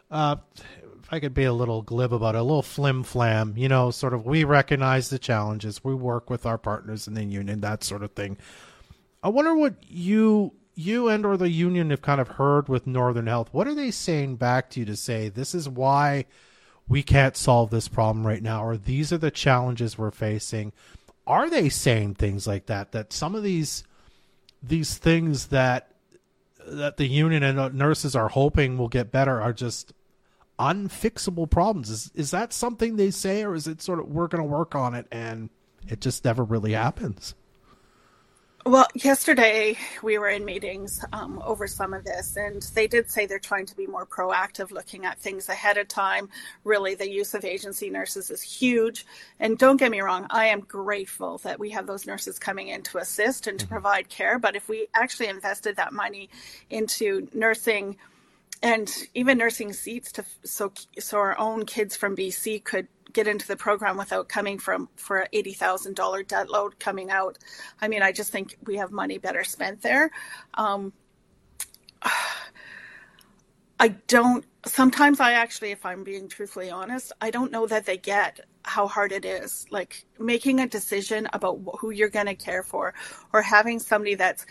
uh, 0.09 0.37
if 0.55 1.11
I 1.11 1.19
could 1.19 1.33
be 1.33 1.43
a 1.43 1.53
little 1.53 1.81
glib 1.81 2.13
about 2.13 2.35
it, 2.35 2.39
a 2.39 2.43
little 2.43 2.61
flim 2.61 3.03
flam, 3.03 3.55
you 3.57 3.67
know, 3.67 3.91
sort 3.91 4.13
of, 4.13 4.25
we 4.25 4.45
recognize 4.45 5.09
the 5.09 5.19
challenges, 5.19 5.83
we 5.83 5.93
work 5.93 6.29
with 6.29 6.45
our 6.45 6.57
partners 6.57 7.07
in 7.07 7.13
the 7.13 7.23
union, 7.25 7.59
that 7.59 7.83
sort 7.83 8.03
of 8.03 8.11
thing. 8.11 8.37
I 9.21 9.29
wonder 9.29 9.55
what 9.55 9.75
you 9.87 10.53
you 10.75 11.09
and 11.09 11.25
or 11.25 11.37
the 11.37 11.49
union 11.49 11.89
have 11.89 12.03
kind 12.03 12.21
of 12.21 12.27
heard 12.27 12.69
with 12.69 12.85
Northern 12.85 13.25
Health. 13.25 13.49
What 13.51 13.67
are 13.67 13.73
they 13.73 13.89
saying 13.89 14.35
back 14.35 14.69
to 14.69 14.79
you 14.79 14.85
to 14.85 14.95
say 14.95 15.27
this 15.27 15.55
is 15.55 15.67
why 15.67 16.25
we 16.87 17.03
can't 17.03 17.35
solve 17.35 17.69
this 17.69 17.87
problem 17.87 18.25
right 18.25 18.41
now, 18.41 18.63
or 18.63 18.77
these 18.77 19.11
are 19.11 19.17
the 19.17 19.31
challenges 19.31 19.97
we're 19.97 20.11
facing. 20.11 20.71
Are 21.25 21.49
they 21.49 21.69
saying 21.69 22.15
things 22.15 22.47
like 22.47 22.67
that? 22.67 22.91
That 22.93 23.11
some 23.11 23.35
of 23.35 23.43
these 23.43 23.83
these 24.63 24.97
things 24.97 25.47
that 25.47 25.91
that 26.65 26.97
the 26.97 27.07
union 27.07 27.43
and 27.43 27.73
nurses 27.73 28.15
are 28.15 28.29
hoping 28.29 28.77
will 28.77 28.89
get 28.89 29.11
better 29.11 29.41
are 29.41 29.53
just 29.53 29.93
unfixable 30.59 31.49
problems. 31.49 31.89
Is 31.89 32.11
is 32.15 32.31
that 32.31 32.53
something 32.53 32.95
they 32.95 33.11
say, 33.11 33.43
or 33.43 33.55
is 33.55 33.67
it 33.67 33.81
sort 33.81 33.99
of 33.99 34.07
we're 34.07 34.27
going 34.27 34.43
to 34.43 34.49
work 34.49 34.75
on 34.75 34.95
it 34.95 35.07
and 35.11 35.49
it 35.87 36.01
just 36.01 36.23
never 36.23 36.43
really 36.43 36.73
happens? 36.73 37.35
Well, 38.67 38.87
yesterday 38.95 39.77
we 40.03 40.17
were 40.17 40.27
in 40.27 40.43
meetings 40.43 41.01
um, 41.13 41.41
over 41.45 41.67
some 41.67 41.93
of 41.93 42.03
this, 42.03 42.35
and 42.35 42.61
they 42.73 42.85
did 42.85 43.09
say 43.09 43.25
they're 43.25 43.39
trying 43.39 43.65
to 43.67 43.75
be 43.77 43.87
more 43.87 44.05
proactive, 44.05 44.71
looking 44.71 45.05
at 45.05 45.17
things 45.17 45.47
ahead 45.47 45.77
of 45.77 45.87
time. 45.87 46.27
Really, 46.65 46.93
the 46.93 47.09
use 47.09 47.33
of 47.33 47.45
agency 47.45 47.89
nurses 47.89 48.29
is 48.29 48.41
huge. 48.41 49.05
And 49.39 49.57
don't 49.57 49.77
get 49.77 49.89
me 49.89 50.01
wrong, 50.01 50.27
I 50.31 50.47
am 50.47 50.59
grateful 50.59 51.37
that 51.39 51.61
we 51.61 51.69
have 51.69 51.87
those 51.87 52.05
nurses 52.05 52.39
coming 52.39 52.67
in 52.67 52.83
to 52.83 52.97
assist 52.97 53.47
and 53.47 53.57
to 53.57 53.65
mm-hmm. 53.65 53.75
provide 53.75 54.09
care. 54.09 54.37
But 54.37 54.57
if 54.57 54.67
we 54.67 54.87
actually 54.93 55.29
invested 55.29 55.77
that 55.77 55.93
money 55.93 56.29
into 56.69 57.29
nursing, 57.33 57.95
and 58.61 58.91
even 59.13 59.37
nursing 59.37 59.71
seats 59.71 60.11
to 60.11 60.25
so 60.43 60.73
so 60.99 61.19
our 61.19 61.39
own 61.39 61.65
kids 61.65 61.95
from 61.95 62.17
BC 62.17 62.63
could 62.65 62.87
get 63.17 63.27
into 63.27 63.47
the 63.47 63.57
program 63.57 63.97
without 63.97 64.29
coming 64.29 64.59
from 64.59 64.89
for 64.95 65.21
an 65.21 65.27
eighty 65.33 65.53
thousand 65.53 65.95
dollar 65.95 66.21
debt 66.21 66.51
load 66.51 66.79
coming 66.79 67.09
out. 67.09 67.39
I 67.81 67.87
mean, 67.87 68.03
I 68.03 68.11
just 68.11 68.31
think 68.31 68.55
we 68.67 68.77
have 68.77 68.91
money 68.91 69.17
better 69.17 69.43
spent 69.43 69.81
there. 69.81 70.11
Um, 70.53 70.93
I 73.79 73.89
don't, 74.07 74.43
sometimes 74.65 75.19
I 75.19 75.33
actually, 75.33 75.71
if 75.71 75.85
I'm 75.85 76.03
being 76.03 76.27
truthfully 76.29 76.69
honest, 76.71 77.11
I 77.21 77.29
don't 77.31 77.51
know 77.51 77.67
that 77.67 77.85
they 77.85 77.97
get 77.97 78.39
how 78.63 78.87
hard 78.87 79.11
it 79.11 79.25
is. 79.25 79.65
Like 79.71 80.05
making 80.19 80.59
a 80.59 80.67
decision 80.67 81.27
about 81.33 81.59
who 81.79 81.91
you're 81.91 82.09
going 82.09 82.25
to 82.27 82.35
care 82.35 82.63
for 82.63 82.93
or 83.33 83.41
having 83.41 83.79
somebody 83.79 84.15
that's 84.15 84.45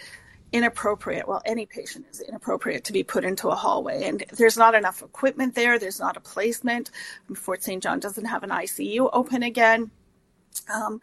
inappropriate. 0.52 1.26
Well, 1.28 1.42
any 1.44 1.66
patient 1.66 2.06
is 2.10 2.20
inappropriate 2.20 2.84
to 2.84 2.92
be 2.92 3.02
put 3.02 3.24
into 3.24 3.48
a 3.48 3.54
hallway, 3.54 4.04
and 4.04 4.24
there's 4.32 4.56
not 4.56 4.74
enough 4.74 5.02
equipment 5.02 5.54
there. 5.54 5.78
There's 5.78 6.00
not 6.00 6.16
a 6.16 6.20
placement. 6.20 6.90
Fort 7.34 7.62
St. 7.62 7.82
John 7.82 8.00
doesn't 8.00 8.24
have 8.24 8.42
an 8.42 8.50
ICU 8.50 9.10
open 9.12 9.42
again. 9.42 9.90
Um, 10.72 11.00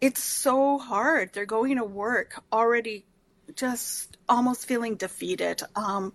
it's 0.00 0.22
so 0.22 0.78
hard. 0.78 1.32
They're 1.32 1.46
going 1.46 1.76
to 1.76 1.84
work 1.84 2.42
already 2.52 3.04
just 3.54 4.16
almost 4.28 4.66
feeling 4.66 4.96
defeated. 4.96 5.62
Um, 5.76 6.12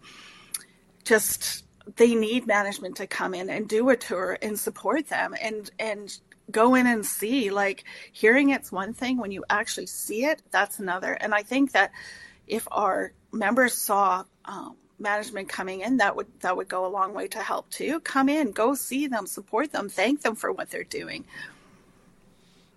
just 1.04 1.64
they 1.96 2.16
need 2.16 2.46
management 2.46 2.98
to 2.98 3.08
come 3.08 3.34
in 3.34 3.50
and 3.50 3.68
do 3.68 3.90
a 3.90 3.96
tour 3.96 4.38
and 4.42 4.60
support 4.60 5.08
them 5.08 5.34
and 5.42 5.72
and 5.80 6.20
go 6.52 6.76
in 6.76 6.86
and 6.86 7.06
see 7.06 7.50
like 7.50 7.84
hearing 8.12 8.50
it's 8.50 8.72
one 8.72 8.94
thing 8.94 9.18
when 9.18 9.32
you 9.32 9.44
actually 9.50 9.86
see 9.86 10.26
it 10.26 10.42
that's 10.52 10.80
another 10.80 11.14
and 11.14 11.34
i 11.34 11.42
think 11.42 11.72
that 11.72 11.92
if 12.48 12.68
our 12.72 13.13
members 13.32 13.74
saw 13.74 14.24
um, 14.46 14.75
management 15.00 15.50
coming 15.50 15.82
in 15.82 15.98
that 15.98 16.16
would 16.16 16.27
that 16.42 16.58
would 16.58 16.68
go 16.68 16.86
a 16.86 16.88
long 16.88 17.13
way 17.13 17.27
to 17.27 17.39
help 17.39 17.70
too. 17.70 18.00
Come 18.00 18.30
in 18.30 18.51
go 18.51 18.74
see 18.74 19.08
them 19.08 19.27
support 19.27 19.72
them 19.72 19.89
thank 19.89 20.22
them 20.22 20.36
for 20.36 20.51
what 20.51 20.70
they're 20.70 20.84
doing. 20.84 21.25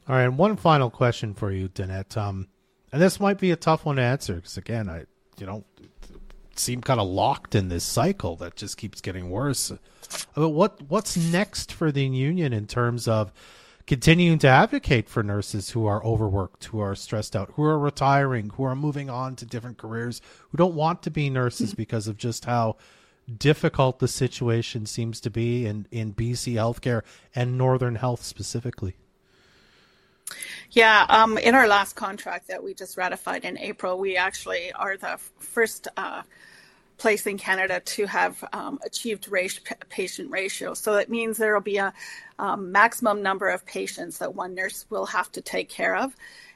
All 0.09 0.17
right 0.17 0.25
and 0.25 0.37
one 0.37 0.57
final 0.57 0.91
question 0.91 1.35
for 1.35 1.51
you 1.51 1.69
danette. 1.69 2.17
Um, 2.17 2.49
and 2.93 3.01
this 3.01 3.21
might 3.21 3.39
be 3.39 3.51
a 3.53 3.57
tough 3.57 3.85
one 3.85 3.97
to 3.97 4.03
answer 4.03 4.35
because 4.35 4.57
again 4.57 4.89
i 4.89 5.05
you 5.39 5.47
know 5.47 5.65
seem 6.61 6.81
kind 6.81 7.01
of 7.01 7.09
locked 7.09 7.55
in 7.55 7.69
this 7.69 7.85
cycle 7.85 8.37
that 8.37 8.57
just 8.57 8.77
keeps 8.77 9.01
getting 9.01 9.31
worse. 9.31 9.73
But 10.35 10.51
what 10.51 10.81
what's 10.89 11.17
next 11.17 11.73
for 11.73 11.91
the 11.91 12.05
union 12.05 12.53
in 12.53 12.67
terms 12.67 13.09
of 13.09 13.33
continuing 13.91 14.39
to 14.39 14.47
advocate 14.47 15.09
for 15.09 15.21
nurses 15.21 15.71
who 15.71 15.85
are 15.85 16.05
overworked, 16.05 16.67
who 16.67 16.79
are 16.79 16.95
stressed 16.95 17.35
out, 17.35 17.51
who 17.57 17.65
are 17.65 17.77
retiring, 17.77 18.49
who 18.51 18.63
are 18.63 18.77
moving 18.77 19.11
on 19.11 19.35
to 19.35 19.45
different 19.45 19.79
careers, 19.79 20.23
who 20.49 20.57
don't 20.57 20.77
want 20.77 21.03
to 21.03 21.11
be 21.11 21.29
nurses 21.29 21.75
because 21.75 22.07
of 22.07 22.17
just 22.17 22.45
how 22.45 22.77
difficult 23.37 23.99
the 23.99 24.07
situation 24.07 24.87
seems 24.87 25.21
to 25.21 25.29
be 25.29 25.67
in, 25.67 25.89
in 25.91 26.15
BC 26.15 26.55
healthcare 26.55 27.03
and 27.35 27.59
Northern 27.59 27.97
Health 27.97 28.23
specifically. 28.23 28.95
Yeah, 30.71 31.05
um, 31.09 31.37
in 31.37 31.57
our 31.57 31.67
last 31.67 31.95
contract 31.95 32.47
that 32.47 32.63
we 32.63 32.75
just 32.75 32.97
ratified 32.97 33.45
in 33.45 33.59
April, 33.59 33.99
we 33.99 34.17
actually 34.17 34.71
are 34.71 34.97
the 34.99 35.19
first 35.41 35.89
uh, 35.97 36.23
place 37.01 37.27
in 37.27 37.39
Canada 37.39 37.81
to 37.81 38.07
have 38.07 38.45
um, 38.53 38.79
achieved 38.85 39.29
race, 39.29 39.59
patient 39.89 40.31
ratio. 40.31 40.75
So 40.75 40.95
it 40.95 41.09
means 41.09 41.37
there 41.37 41.55
will 41.55 41.61
be 41.61 41.79
a 41.79 41.93
um, 42.39 42.71
maximum 42.71 43.23
number 43.23 43.49
of 43.49 43.67
patients 43.67 44.19
that 44.19 44.35
one 44.35 44.55
nurse 44.55 44.87
will 44.91 45.07
have 45.07 45.33
to 45.33 45.41
take 45.41 45.69
care 45.69 45.97
of. 45.97 46.15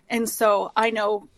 And 0.08 0.28
so 0.28 0.70
I 0.76 0.90
know 0.90 1.28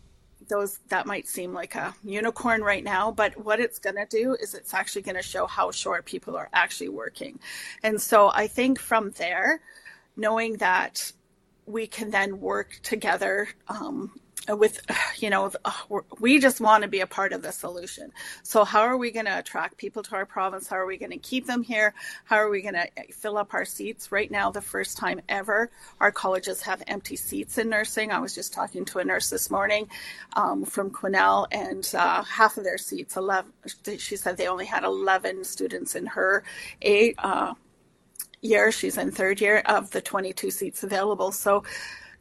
those 0.49 0.79
that 0.89 1.07
might 1.07 1.27
seem 1.27 1.53
like 1.53 1.75
a 1.75 1.95
unicorn 2.05 2.63
right 2.63 2.85
now, 2.85 3.11
but 3.11 3.37
what 3.43 3.61
it's 3.61 3.79
going 3.79 3.97
to 3.97 4.07
do 4.07 4.35
is 4.35 4.55
it's 4.55 4.75
actually 4.75 5.03
going 5.03 5.17
to 5.17 5.23
show 5.23 5.47
how 5.47 5.71
short 5.71 6.05
people 6.05 6.37
are 6.37 6.49
actually 6.53 6.89
working. 6.89 7.39
And 7.83 8.01
so 8.01 8.31
I 8.33 8.47
think 8.47 8.79
from 8.79 9.13
there, 9.13 9.61
knowing 10.17 10.55
that 10.59 11.13
we 11.67 11.87
can 11.87 12.11
then 12.11 12.41
work 12.41 12.79
together 12.83 13.49
um, 13.69 14.13
with 14.49 14.81
you 15.19 15.31
know 15.31 15.53
we 16.21 16.39
just 16.39 16.61
want 16.61 16.83
to 16.83 16.89
be 16.89 17.01
a 17.01 17.07
part 17.07 17.33
of 17.33 17.43
the 17.43 17.53
solution. 17.53 18.13
So 18.43 18.65
how 18.65 18.81
are 18.81 18.97
we 18.97 19.11
going 19.11 19.27
to 19.27 19.39
attract 19.39 19.77
people 19.77 20.03
to 20.05 20.15
our 20.15 20.27
province? 20.27 20.69
How 20.69 20.77
are 20.77 20.87
we 20.87 20.97
going 20.97 21.13
to 21.13 21.19
keep 21.19 21.47
them 21.47 21.63
here? 21.63 21.95
How 22.25 22.37
are 22.37 22.51
we 22.51 22.63
going 22.63 22.75
to 22.75 22.89
fill 23.13 23.39
up 23.39 23.55
our 23.55 23.65
seats? 23.65 24.13
Right 24.13 24.31
now 24.31 24.51
the 24.51 24.61
first 24.61 24.97
time 24.97 25.21
ever 25.29 25.71
our 26.01 26.13
colleges 26.13 26.63
have 26.63 26.83
empty 26.87 27.17
seats 27.17 27.59
in 27.59 27.69
nursing. 27.69 28.13
I 28.13 28.19
was 28.19 28.35
just 28.35 28.53
talking 28.53 28.85
to 28.87 28.99
a 28.99 29.05
nurse 29.05 29.31
this 29.31 29.51
morning 29.51 29.89
um, 30.35 30.65
from 30.65 30.91
Quesnel 30.91 31.47
and 31.51 31.89
uh, 31.95 32.23
half 32.23 32.57
of 32.57 32.65
their 32.65 32.79
seats 32.79 33.17
11 33.17 33.53
she 33.99 34.17
said 34.17 34.37
they 34.37 34.49
only 34.49 34.67
had 34.67 34.85
11 34.85 35.45
students 35.45 35.95
in 35.95 36.07
her 36.07 36.45
uh, 37.19 37.55
year. 38.43 38.73
She's 38.73 38.99
in 38.99 39.11
third 39.11 39.41
year 39.41 39.63
of 39.67 39.91
the 39.91 40.01
22 40.01 40.51
seats 40.51 40.83
available. 40.83 41.33
So 41.33 41.65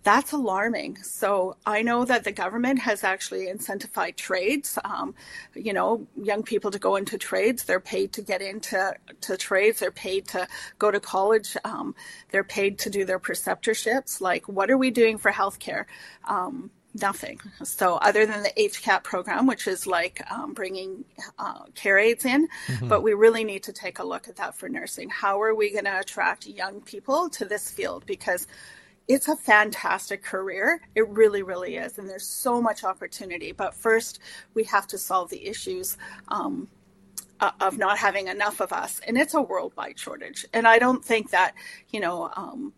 that's 0.05 0.31
alarming. 0.31 1.01
So 1.01 1.57
I 1.65 1.81
know 1.81 2.05
that 2.05 2.23
the 2.23 2.31
government 2.31 2.79
has 2.79 3.03
actually 3.03 3.47
incentivized 3.47 4.15
trades. 4.17 4.77
Um, 4.85 5.15
you 5.55 5.73
know, 5.73 6.07
young 6.15 6.43
people 6.43 6.69
to 6.71 6.79
go 6.79 6.95
into 6.95 7.17
trades. 7.17 7.63
They're 7.63 7.79
paid 7.79 8.13
to 8.13 8.21
get 8.21 8.41
into 8.41 8.93
to 9.21 9.35
trades. 9.35 9.79
They're 9.79 9.91
paid 9.91 10.27
to 10.29 10.47
go 10.77 10.91
to 10.91 10.99
college. 10.99 11.57
Um, 11.65 11.95
they're 12.29 12.43
paid 12.43 12.77
to 12.79 12.89
do 12.91 13.03
their 13.03 13.19
preceptorships. 13.19 14.21
Like, 14.21 14.47
what 14.47 14.69
are 14.69 14.77
we 14.77 14.91
doing 14.91 15.17
for 15.17 15.31
healthcare? 15.31 15.85
Um, 16.25 16.69
nothing. 17.01 17.39
So 17.63 17.95
other 17.95 18.27
than 18.27 18.43
the 18.43 18.53
HCAP 18.57 19.03
program, 19.03 19.47
which 19.47 19.67
is 19.67 19.87
like 19.87 20.21
um, 20.31 20.53
bringing 20.53 21.03
uh, 21.39 21.63
care 21.73 21.97
aides 21.97 22.25
in, 22.25 22.47
mm-hmm. 22.67 22.87
but 22.87 23.01
we 23.01 23.13
really 23.13 23.43
need 23.43 23.63
to 23.63 23.73
take 23.73 23.99
a 23.99 24.03
look 24.03 24.27
at 24.27 24.35
that 24.37 24.55
for 24.55 24.69
nursing. 24.69 25.09
How 25.09 25.41
are 25.41 25.55
we 25.55 25.71
going 25.71 25.85
to 25.85 25.99
attract 25.99 26.45
young 26.45 26.81
people 26.81 27.29
to 27.31 27.45
this 27.45 27.69
field? 27.69 28.05
Because 28.05 28.47
it's 29.07 29.27
a 29.27 29.35
fantastic 29.35 30.23
career. 30.23 30.81
It 30.95 31.07
really, 31.09 31.43
really 31.43 31.77
is. 31.77 31.97
And 31.97 32.09
there's 32.09 32.27
so 32.27 32.61
much 32.61 32.83
opportunity. 32.83 33.51
But 33.51 33.75
first, 33.75 34.19
we 34.53 34.63
have 34.65 34.87
to 34.87 34.97
solve 34.97 35.29
the 35.29 35.45
issues 35.45 35.97
um, 36.27 36.67
of 37.59 37.77
not 37.77 37.97
having 37.97 38.27
enough 38.27 38.61
of 38.61 38.73
us. 38.73 38.99
And 39.05 39.17
it's 39.17 39.33
a 39.33 39.41
worldwide 39.41 39.99
shortage. 39.99 40.45
And 40.53 40.67
I 40.67 40.79
don't 40.79 41.03
think 41.03 41.31
that, 41.31 41.53
you 41.89 41.99
know, 41.99 42.31
um, 42.35 42.73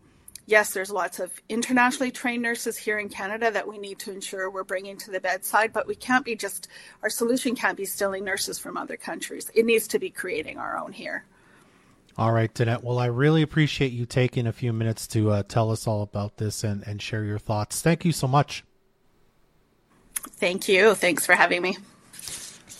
yes, 0.46 0.72
there's 0.72 0.90
lots 0.90 1.18
of 1.18 1.32
internationally 1.48 2.10
trained 2.10 2.42
nurses 2.42 2.76
here 2.76 2.98
in 2.98 3.08
Canada 3.08 3.50
that 3.50 3.68
we 3.68 3.78
need 3.78 3.98
to 4.00 4.12
ensure 4.12 4.50
we're 4.50 4.64
bringing 4.64 4.96
to 4.98 5.10
the 5.10 5.20
bedside, 5.20 5.72
but 5.72 5.86
we 5.86 5.94
can't 5.94 6.24
be 6.24 6.34
just, 6.34 6.68
our 7.02 7.10
solution 7.10 7.54
can't 7.54 7.76
be 7.76 7.84
stealing 7.84 8.24
nurses 8.24 8.58
from 8.58 8.76
other 8.76 8.96
countries. 8.96 9.50
It 9.54 9.64
needs 9.64 9.88
to 9.88 9.98
be 9.98 10.10
creating 10.10 10.58
our 10.58 10.76
own 10.76 10.92
here. 10.92 11.24
All 12.18 12.32
right, 12.32 12.52
Danette. 12.52 12.82
Well, 12.82 12.98
I 12.98 13.06
really 13.06 13.42
appreciate 13.42 13.92
you 13.92 14.04
taking 14.04 14.48
a 14.48 14.52
few 14.52 14.72
minutes 14.72 15.06
to 15.08 15.30
uh, 15.30 15.42
tell 15.44 15.70
us 15.70 15.86
all 15.86 16.02
about 16.02 16.38
this 16.38 16.64
and, 16.64 16.82
and 16.84 17.00
share 17.00 17.22
your 17.22 17.38
thoughts. 17.38 17.80
Thank 17.80 18.04
you 18.04 18.10
so 18.10 18.26
much. 18.26 18.64
Thank 20.14 20.68
you. 20.68 20.96
Thanks 20.96 21.24
for 21.24 21.34
having 21.34 21.62
me. 21.62 21.76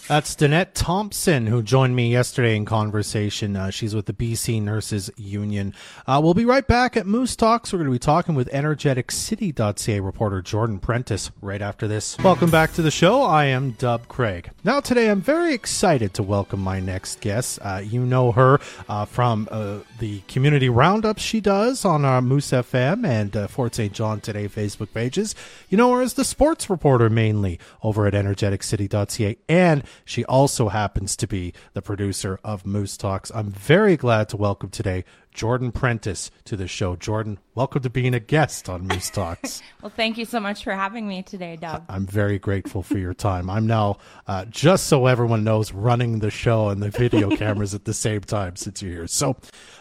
That's 0.09 0.35
Danette 0.35 0.73
Thomsen, 0.73 1.49
who 1.49 1.63
joined 1.63 1.95
me 1.95 2.11
yesterday 2.11 2.57
in 2.57 2.65
conversation. 2.65 3.57
Uh, 3.57 3.69
she's 3.69 3.95
with 3.95 4.07
the 4.07 4.15
BC 4.15 4.63
Nurses 4.63 5.11
Union. 5.19 5.75
Uh, 6.07 6.19
we'll 6.25 6.33
be 6.33 6.47
right 6.47 6.67
back 6.67 6.97
at 6.97 7.07
Moose 7.07 7.37
Talks. 7.37 7.75
We're 7.75 7.81
going 7.81 7.91
to 7.91 7.93
be 7.95 7.99
talking 7.99 8.35
with 8.35 8.49
EnergeticCity.ca 8.49 10.01
reporter 10.01 10.41
Jordan 10.41 10.79
Prentice 10.79 11.31
right 11.43 11.61
after 11.61 11.87
this. 11.87 12.17
Welcome 12.21 12.51
back 12.51 12.73
to 12.73 12.81
the 12.81 12.91
show. 12.91 13.21
I 13.21 13.45
am 13.45 13.73
Dub 13.73 14.09
Craig. 14.09 14.51
Now, 14.65 14.81
today 14.81 15.11
I'm 15.11 15.21
very 15.21 15.53
excited 15.53 16.15
to 16.15 16.23
welcome 16.23 16.61
my 16.61 16.81
next 16.81 17.21
guest. 17.21 17.59
Uh, 17.61 17.83
you 17.85 18.01
know 18.01 18.33
her 18.33 18.61
uh, 18.89 19.05
from 19.05 19.47
uh, 19.51 19.81
the 19.99 20.21
community 20.21 20.71
roundups 20.71 21.21
she 21.21 21.43
does 21.43 21.85
on 21.85 22.07
our 22.07 22.23
Moose 22.23 22.53
FM 22.53 23.07
and 23.07 23.37
uh, 23.37 23.47
Fort 23.47 23.75
St. 23.75 23.93
John 23.93 24.23
Today 24.23 24.49
Facebook 24.49 24.95
pages. 24.95 25.35
You 25.69 25.77
know 25.77 25.93
her 25.93 26.01
as 26.01 26.15
the 26.15 26.25
sports 26.25 26.71
reporter 26.71 27.11
mainly 27.11 27.61
over 27.83 28.07
at 28.07 28.15
EnergeticCity.ca 28.15 29.37
and 29.51 29.85
she 30.05 30.25
also 30.25 30.69
happens 30.69 31.17
to 31.17 31.27
be 31.27 31.53
the 31.73 31.83
producer 31.83 32.39
of 32.45 32.67
Moose 32.67 32.97
Talks. 32.97 33.31
I'm 33.35 33.51
very 33.51 33.97
glad 33.97 34.29
to 34.31 34.37
welcome 34.37 34.71
today 34.71 35.05
Jordan 35.39 35.71
Prentice 35.71 36.33
to 36.47 36.57
the 36.57 36.67
show. 36.67 36.97
Jordan, 36.97 37.39
welcome 37.55 37.81
to 37.83 37.91
being 37.91 38.13
a 38.13 38.19
guest 38.19 38.69
on 38.69 38.89
Moose 38.89 39.09
Talks. 39.09 39.63
well, 39.83 39.93
thank 39.95 40.19
you 40.19 40.25
so 40.25 40.41
much 40.41 40.65
for 40.65 40.73
having 40.73 41.07
me 41.07 41.23
today, 41.23 41.55
Doug. 41.55 41.85
I'm 41.89 42.07
very 42.07 42.41
grateful 42.41 42.83
for 42.83 42.99
your 42.99 43.15
time. 43.15 43.49
I'm 43.49 43.67
now, 43.67 43.99
uh, 44.27 44.47
just 44.47 44.89
so 44.89 45.07
everyone 45.07 45.45
knows, 45.45 45.73
running 45.73 46.19
the 46.19 46.31
show 46.31 46.71
and 46.71 46.83
the 46.83 46.91
video 46.91 47.31
cameras 47.37 47.73
at 47.73 47.85
the 47.85 47.95
same 47.95 48.23
time 48.23 48.57
since 48.57 48.83
you're 48.83 48.93
here. 48.93 49.07
So, 49.07 49.37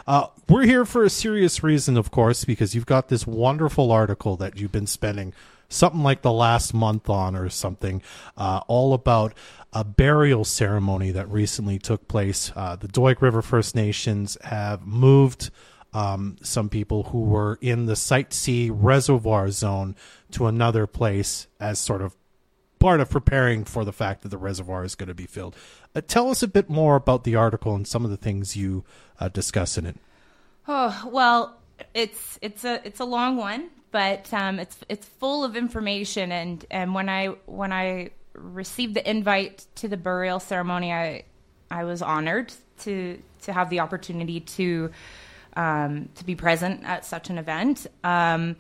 uh, 0.06 0.28
we're 0.48 0.66
here 0.66 0.86
for 0.86 1.04
a 1.04 1.10
serious 1.10 1.64
reason, 1.64 1.98
of 1.98 2.12
course, 2.12 2.46
because 2.46 2.76
you've 2.76 2.86
got 2.86 3.08
this 3.08 3.26
wonderful 3.26 3.92
article 3.92 4.36
that 4.38 4.58
you've 4.58 4.72
been 4.72 4.86
spending 4.86 5.34
something 5.70 6.04
like 6.04 6.22
the 6.22 6.32
last 6.32 6.74
month 6.74 7.10
on 7.10 7.36
or 7.36 7.50
something, 7.50 8.02
uh, 8.38 8.62
all 8.68 8.94
about 8.94 9.34
a 9.74 9.84
burial 9.84 10.46
ceremony 10.46 11.12
that 11.12 11.30
recently 11.30 11.78
took 11.78 12.08
place. 12.08 12.52
Uh, 12.56 12.76
the 12.76 12.88
Doig 12.88 13.22
River 13.22 13.42
First 13.42 13.76
Nations 13.76 14.38
have 14.44 14.86
moved 14.86 15.52
um, 15.94 16.38
some 16.42 16.70
people 16.70 17.04
who 17.04 17.22
were 17.22 17.58
in 17.62 17.86
the 17.86 17.96
Site 17.96 18.34
C 18.34 18.70
reservoir 18.70 19.50
zone 19.52 19.96
to 20.32 20.48
another 20.48 20.88
place 20.88 21.48
as 21.60 21.80
sort 21.80 22.02
of 22.02 22.16
part 22.80 23.00
of 23.00 23.10
preparing 23.10 23.64
for 23.64 23.84
the 23.84 23.94
fact 23.94 24.22
that 24.22 24.30
the 24.30 24.38
reservoir 24.38 24.84
is 24.84 24.96
going 24.96 25.08
to 25.08 25.16
be 25.16 25.26
filled. 25.26 25.56
Uh, 25.96 26.02
tell 26.06 26.30
us 26.30 26.44
a 26.44 26.48
bit 26.48 26.70
more 26.70 26.96
about 26.96 27.24
the 27.24 27.36
article 27.36 27.74
and 27.74 27.88
some 27.88 28.06
of 28.06 28.12
the 28.12 28.18
things 28.18 28.56
you 28.56 28.84
uh, 29.20 29.30
discuss 29.30 29.78
in 29.78 29.86
it. 29.86 29.98
Oh 30.68 31.10
well, 31.12 31.58
it's 31.94 32.38
it's 32.42 32.64
a 32.66 32.82
it's 32.86 33.00
a 33.00 33.06
long 33.06 33.38
one, 33.38 33.70
but 33.92 34.32
um, 34.34 34.60
it's 34.60 34.78
it's 34.90 35.06
full 35.06 35.44
of 35.44 35.56
information. 35.56 36.32
And 36.32 36.66
and 36.70 36.94
when 36.94 37.10
I 37.10 37.28
when 37.46 37.72
I 37.72 38.12
received 38.34 38.94
the 38.94 39.10
invite 39.10 39.66
to 39.76 39.88
the 39.88 39.98
burial 39.98 40.40
ceremony, 40.40 40.94
I 40.94 41.24
I 41.72 41.84
was 41.84 42.02
honored 42.02 42.54
to 42.80 43.22
to 43.44 43.54
have 43.54 43.70
the 43.70 43.80
opportunity 43.80 44.40
to 44.42 44.92
um, 45.56 46.10
to 46.16 46.26
be 46.26 46.36
present 46.36 46.84
at 46.84 47.06
such 47.06 47.30
an 47.30 47.38
event. 47.38 47.88
Um, 48.04 48.56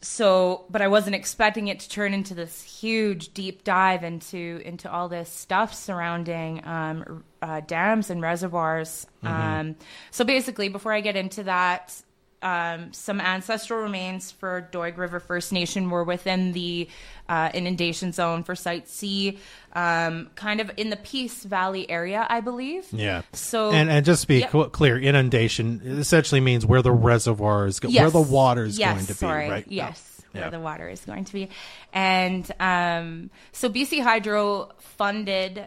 so, 0.00 0.64
but 0.70 0.80
I 0.80 0.86
wasn't 0.86 1.16
expecting 1.16 1.66
it 1.66 1.80
to 1.80 1.88
turn 1.88 2.14
into 2.14 2.32
this 2.32 2.62
huge 2.62 3.34
deep 3.34 3.64
dive 3.64 4.04
into 4.04 4.62
into 4.64 4.90
all 4.90 5.08
this 5.08 5.28
stuff 5.28 5.74
surrounding 5.74 6.64
um, 6.64 7.24
uh, 7.42 7.60
dams 7.66 8.08
and 8.08 8.22
reservoirs. 8.22 9.06
Um, 9.24 9.74
so 10.12 10.24
basically, 10.24 10.68
before 10.68 10.92
I 10.92 11.00
get 11.00 11.16
into 11.16 11.42
that, 11.44 12.00
um, 12.42 12.92
some 12.92 13.20
ancestral 13.20 13.80
remains 13.80 14.30
for 14.30 14.68
Doig 14.72 14.96
River 14.96 15.18
First 15.20 15.52
Nation 15.52 15.90
were 15.90 16.04
within 16.04 16.52
the 16.52 16.88
uh, 17.28 17.50
inundation 17.52 18.12
zone 18.12 18.42
for 18.44 18.54
Site 18.54 18.88
C, 18.88 19.38
um, 19.72 20.30
kind 20.34 20.60
of 20.60 20.70
in 20.76 20.90
the 20.90 20.96
Peace 20.96 21.42
Valley 21.44 21.90
area, 21.90 22.26
I 22.28 22.40
believe. 22.40 22.86
Yeah. 22.92 23.22
So 23.32 23.70
and 23.72 23.90
and 23.90 24.04
just 24.06 24.22
to 24.22 24.28
be 24.28 24.42
clear, 24.42 24.98
inundation 24.98 25.80
essentially 25.84 26.40
means 26.40 26.64
where 26.64 26.82
the 26.82 26.92
reservoir 26.92 27.66
is, 27.66 27.80
go- 27.80 27.88
where 27.90 28.10
the 28.10 28.20
water 28.20 28.64
is 28.64 28.78
yes, 28.78 28.94
going 28.94 29.06
to 29.06 29.14
sorry. 29.14 29.46
be, 29.46 29.50
right? 29.50 29.64
Yes, 29.68 30.22
Yeah. 30.32 30.42
where 30.42 30.50
the 30.52 30.60
water 30.60 30.88
is 30.88 31.04
going 31.04 31.24
to 31.24 31.32
be. 31.32 31.48
And 31.92 32.50
um, 32.60 33.30
so 33.52 33.68
BC 33.68 34.02
Hydro 34.02 34.70
funded 34.78 35.66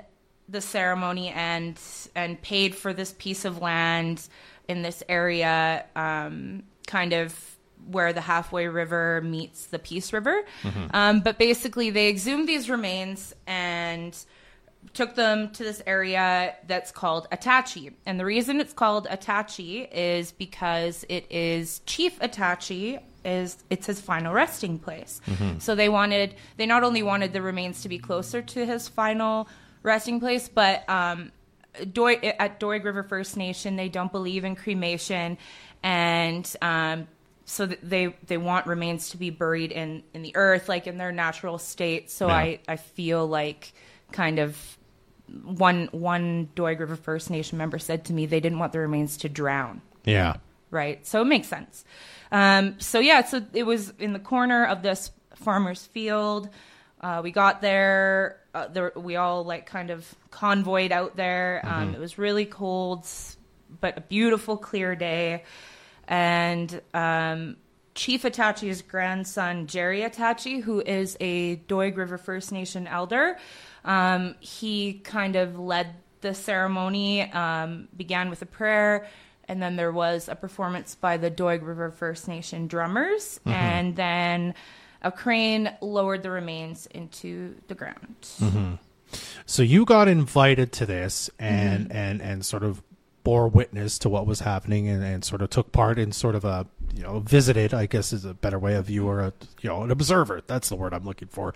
the 0.50 0.62
ceremony 0.62 1.30
and 1.30 1.80
and 2.16 2.42
paid 2.42 2.76
for 2.76 2.94
this 2.94 3.14
piece 3.18 3.46
of 3.46 3.62
land 3.62 4.28
in 4.72 4.82
this 4.82 5.04
area, 5.08 5.86
um, 5.96 6.64
kind 6.88 7.14
of 7.14 7.36
where 7.90 8.14
the 8.14 8.22
halfway 8.22 8.68
river 8.68 9.22
meets 9.24 9.68
the 9.68 9.80
Peace 9.80 10.14
River. 10.14 10.44
Um, 10.94 11.20
but 11.22 11.38
basically, 11.38 11.90
they 11.92 12.10
exhumed 12.10 12.48
these 12.48 12.70
remains 12.70 13.34
and 13.48 14.18
took 14.94 15.14
them 15.16 15.52
to 15.52 15.64
this 15.64 15.82
area 15.86 16.56
that's 16.68 16.92
called 16.92 17.28
Attachie. 17.32 17.94
And 18.06 18.20
the 18.20 18.26
reason 18.26 18.60
it's 18.60 18.74
called 18.74 19.08
Attachie 19.08 19.88
is 19.92 20.32
because 20.32 21.06
it 21.08 21.26
is 21.32 21.82
Chief 21.86 22.20
Attachie 22.20 23.00
is 23.24 23.64
it's 23.70 23.86
his 23.86 24.02
final 24.02 24.34
resting 24.34 24.80
place. 24.80 25.22
So 25.60 25.76
they 25.76 25.90
wanted 25.90 26.34
they 26.58 26.66
not 26.66 26.84
only 26.84 27.04
wanted 27.04 27.34
the 27.34 27.42
remains 27.42 27.84
to 27.84 27.90
be 27.90 28.00
closer 28.00 28.42
to 28.42 28.66
his 28.66 28.88
final 28.88 29.48
resting 29.84 30.20
place, 30.20 30.50
but 30.50 30.88
um 30.90 31.32
Doi, 31.92 32.14
at 32.16 32.60
Doig 32.60 32.84
River 32.84 33.04
First 33.04 33.38
Nation, 33.38 33.76
they 33.76 33.90
don't 33.90 34.12
believe 34.12 34.44
in 34.44 34.56
cremation, 34.56 35.38
and 35.84 36.56
um, 36.62 37.08
so 37.46 37.68
th- 37.68 37.80
they 37.82 38.16
they 38.28 38.38
want 38.38 38.68
remains 38.68 39.10
to 39.12 39.18
be 39.18 39.30
buried 39.30 39.72
in 39.72 40.04
in 40.14 40.22
the 40.22 40.36
earth, 40.36 40.68
like 40.70 40.88
in 40.88 40.98
their 40.98 41.12
natural 41.12 41.58
state. 41.58 42.12
So 42.12 42.28
Yeah. 42.28 42.36
I 42.36 42.60
I 42.68 42.76
feel 42.76 43.26
like 43.26 43.74
kind 44.12 44.40
of 44.40 44.78
one 45.44 45.88
one 45.94 46.50
Doig 46.56 46.80
River 46.80 46.98
First 46.98 47.30
Nation 47.30 47.58
member 47.58 47.80
said 47.80 48.06
to 48.06 48.14
me 48.14 48.26
they 48.26 48.42
didn't 48.42 48.60
want 48.60 48.74
the 48.74 48.80
remains 48.80 49.16
to 49.18 49.30
drown 49.30 49.82
Yeah. 50.04 50.36
right? 50.72 51.06
So 51.08 51.22
it 51.22 51.26
makes 51.26 51.48
sense. 51.48 51.86
Um, 52.34 52.80
so 52.80 53.00
yeah, 53.00 53.24
so 53.24 53.42
it 53.54 53.64
was 53.64 53.94
in 53.98 54.12
the 54.12 54.20
corner 54.20 54.66
of 54.66 54.82
this 54.82 55.12
farmer's 55.36 55.86
field. 55.86 56.50
Uh, 57.00 57.22
we 57.24 57.32
got 57.32 57.62
there, 57.62 58.41
uh, 58.54 58.68
there. 58.68 58.92
We 58.96 59.16
all 59.16 59.44
like 59.44 59.66
kind 59.66 59.90
of 59.90 60.14
convoyed 60.30 60.92
out 60.92 61.16
there. 61.16 61.62
Um, 61.64 61.94
It 61.96 62.00
was 62.00 62.18
really 62.18 62.46
cold, 62.46 63.08
but 63.80 63.98
a 63.98 64.02
beautiful, 64.02 64.58
clear 64.58 64.96
day. 64.96 65.44
And 66.08 66.82
um, 66.94 67.58
Chief 67.96 68.24
Attachie's 68.24 68.82
grandson, 68.82 69.68
Gerry 69.68 70.02
Attachie, 70.02 70.62
who 70.62 70.82
is 70.82 71.18
a 71.20 71.58
Doig 71.68 71.96
River 71.98 72.18
First 72.18 72.52
Nation 72.52 72.88
elder, 72.88 73.38
um, 73.86 74.36
he 74.40 74.94
kind 74.94 75.36
of 75.36 75.58
led 75.58 75.96
the 76.22 76.34
ceremony, 76.34 77.22
um, 77.32 77.88
began 77.96 78.30
with 78.30 78.42
a 78.42 78.46
prayer, 78.46 79.08
and 79.48 79.62
then 79.62 79.76
there 79.76 79.92
was 79.92 80.30
a 80.30 80.36
performance 80.36 80.96
by 80.96 81.18
the 81.18 81.32
Doig 81.32 81.66
River 81.66 81.92
First 81.92 82.28
Nation 82.28 82.68
drummers, 82.68 83.40
and 83.46 83.96
then 83.96 84.54
a 85.02 85.12
crane 85.12 85.72
lowered 85.82 86.24
the 86.24 86.30
remains 86.32 86.86
into 86.88 87.56
the 87.68 87.76
ground. 87.76 88.16
So 89.46 89.64
you 89.64 89.84
got 89.86 90.08
invited 90.08 90.72
to 90.74 90.86
this 90.86 91.30
and 91.40 91.88
Mm-hmm. 91.90 91.98
and 91.98 92.22
and 92.22 92.46
sort 92.46 92.64
of 92.64 92.82
bore 93.24 93.48
witness 93.48 94.00
to 94.00 94.10
what 94.10 94.26
was 94.26 94.40
happening 94.40 94.88
and, 94.88 95.04
and 95.04 95.24
sort 95.24 95.42
of 95.42 95.50
took 95.50 95.72
part 95.72 96.00
in 96.00 96.12
sort 96.12 96.34
of 96.34 96.44
a 96.46 96.66
you 96.96 97.04
know 97.04 97.20
visited 97.20 97.74
I 97.74 97.86
guess 97.86 98.14
is 98.14 98.26
a 98.26 98.34
better 98.34 98.58
way 98.58 98.76
of 98.76 98.86
view 98.86 99.08
or 99.08 99.20
a 99.20 99.34
you 99.62 99.70
know 99.70 99.84
an 99.84 99.92
observer 99.92 100.42
that's 100.48 100.70
the 100.70 100.76
word 100.76 100.94
I'm 100.94 101.04
looking 101.06 101.28
for 101.28 101.54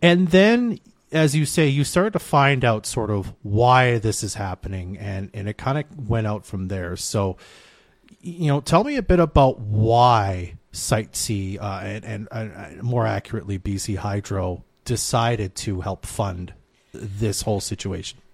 and 0.00 0.28
then 0.28 0.78
as 1.12 1.34
you 1.36 1.44
say 1.44 1.68
you 1.68 1.84
started 1.84 2.12
to 2.14 2.18
find 2.18 2.64
out 2.64 2.86
sort 2.86 3.10
of 3.10 3.34
why 3.42 3.98
this 3.98 4.22
is 4.22 4.34
happening 4.34 4.96
and 4.96 5.30
and 5.34 5.46
it 5.48 5.58
kind 5.58 5.78
of 5.78 6.08
went 6.08 6.26
out 6.26 6.46
from 6.46 6.68
there 6.68 6.96
so 6.96 7.36
you 8.20 8.48
know, 8.48 8.60
tell 8.60 8.82
me 8.84 8.96
a 8.96 9.02
bit 9.02 9.20
about 9.20 9.60
why 9.60 10.54
Site 10.72 11.16
C 11.16 11.58
uh, 11.58 11.80
and, 11.80 12.28
and 12.30 12.52
uh, 12.52 12.82
more 12.82 13.06
accurately 13.06 13.58
BC 13.58 13.96
Hydro 13.96 14.64
decided 14.84 15.54
to 15.56 15.80
help 15.80 16.04
fund 16.06 16.52
this 16.92 17.42
whole 17.42 17.60
situation. 17.60 18.18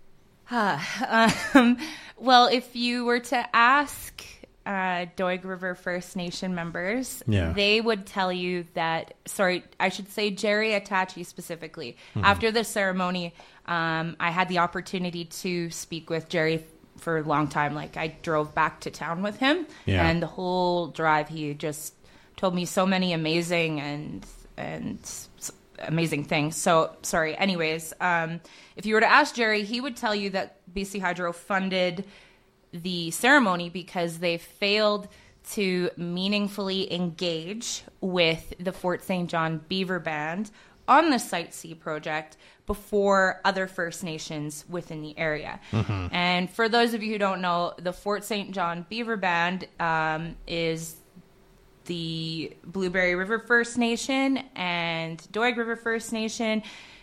Um, 0.51 1.79
well, 2.16 2.47
if 2.47 2.77
you 2.77 3.05
were 3.05 3.18
to 3.20 3.57
ask 3.57 4.23
uh, 4.66 5.07
Doig 5.16 5.44
River 5.44 5.75
First 5.75 6.16
Nation 6.16 6.55
members, 6.55 7.23
Yeah. 7.27 7.53
they 7.53 7.81
would 7.81 8.07
tell 8.07 8.33
you 8.33 8.66
that. 8.75 9.14
Sorry, 9.27 9.64
I 9.81 9.88
should 9.88 10.11
say 10.11 10.31
Gerry 10.31 10.70
Attachie 10.70 11.27
specifically. 11.27 11.97
After 12.14 12.51
the 12.53 12.62
ceremony, 12.64 13.35
um, 13.66 14.16
I 14.20 14.31
had 14.31 14.49
the 14.49 14.59
opportunity 14.59 15.25
to 15.27 15.70
speak 15.70 16.09
with 16.11 16.29
Gerry 16.29 16.64
for 16.99 17.18
a 17.18 17.23
long 17.23 17.49
time. 17.49 17.75
Like 17.75 17.97
I 17.97 18.09
drove 18.23 18.55
back 18.55 18.81
to 18.81 18.90
town 18.90 19.23
with 19.23 19.38
him, 19.38 19.66
Yeah. 19.87 20.07
and 20.09 20.23
the 20.23 20.27
whole 20.29 20.88
drive, 20.88 21.29
he 21.29 21.53
just 21.55 21.93
told 22.37 22.55
me 22.55 22.64
so 22.64 22.87
many 22.87 23.12
amazing 23.12 23.81
and 23.81 24.27
and 24.57 24.99
amazing 25.81 26.25
things. 26.25 26.57
So 26.57 26.97
sorry. 27.03 27.37
Anyways, 27.37 27.92
um, 28.01 28.40
if 28.77 28.87
you 28.87 28.94
were 28.94 29.01
to 29.01 29.11
ask 29.11 29.35
Gerry, 29.35 29.64
he 29.64 29.81
would 29.81 29.97
tell 29.97 30.14
you 30.14 30.31
that 30.31 30.59
BC 30.73 31.01
Hydro 31.01 31.33
funded 31.33 32.05
the 32.73 33.11
ceremony 33.11 33.70
because 33.70 34.18
they 34.18 34.38
failed 34.38 35.09
to 35.53 35.90
meaningfully 35.97 36.92
engage 36.92 37.83
with 38.01 38.55
the 38.59 38.73
Fort 38.73 39.03
St. 39.03 39.29
John 39.29 39.61
Beaver 39.68 39.99
Band 39.99 40.51
on 40.88 41.11
the 41.11 41.18
Site 41.18 41.55
C 41.55 41.75
project 41.75 42.37
before 42.66 43.40
other 43.44 43.66
First 43.66 44.03
Nations 44.03 44.64
within 44.68 45.03
the 45.03 45.16
area. 45.18 45.61
And 46.12 46.51
for 46.51 46.68
those 46.68 46.94
of 46.94 47.03
you 47.03 47.12
who 47.12 47.18
don't 47.18 47.40
know, 47.40 47.75
the 47.79 47.92
Fort 47.92 48.25
St. 48.25 48.53
John 48.53 48.87
Beaver 48.88 49.16
Band 49.16 49.68
um, 49.79 50.37
is 50.47 50.97
the 51.85 52.57
Blueberry 52.64 53.14
River 53.14 53.38
First 53.38 53.79
Nation 53.79 54.38
and 54.55 55.18
Doig 55.33 55.57
River 55.57 55.77
First 55.77 56.12
Nation. 56.12 56.62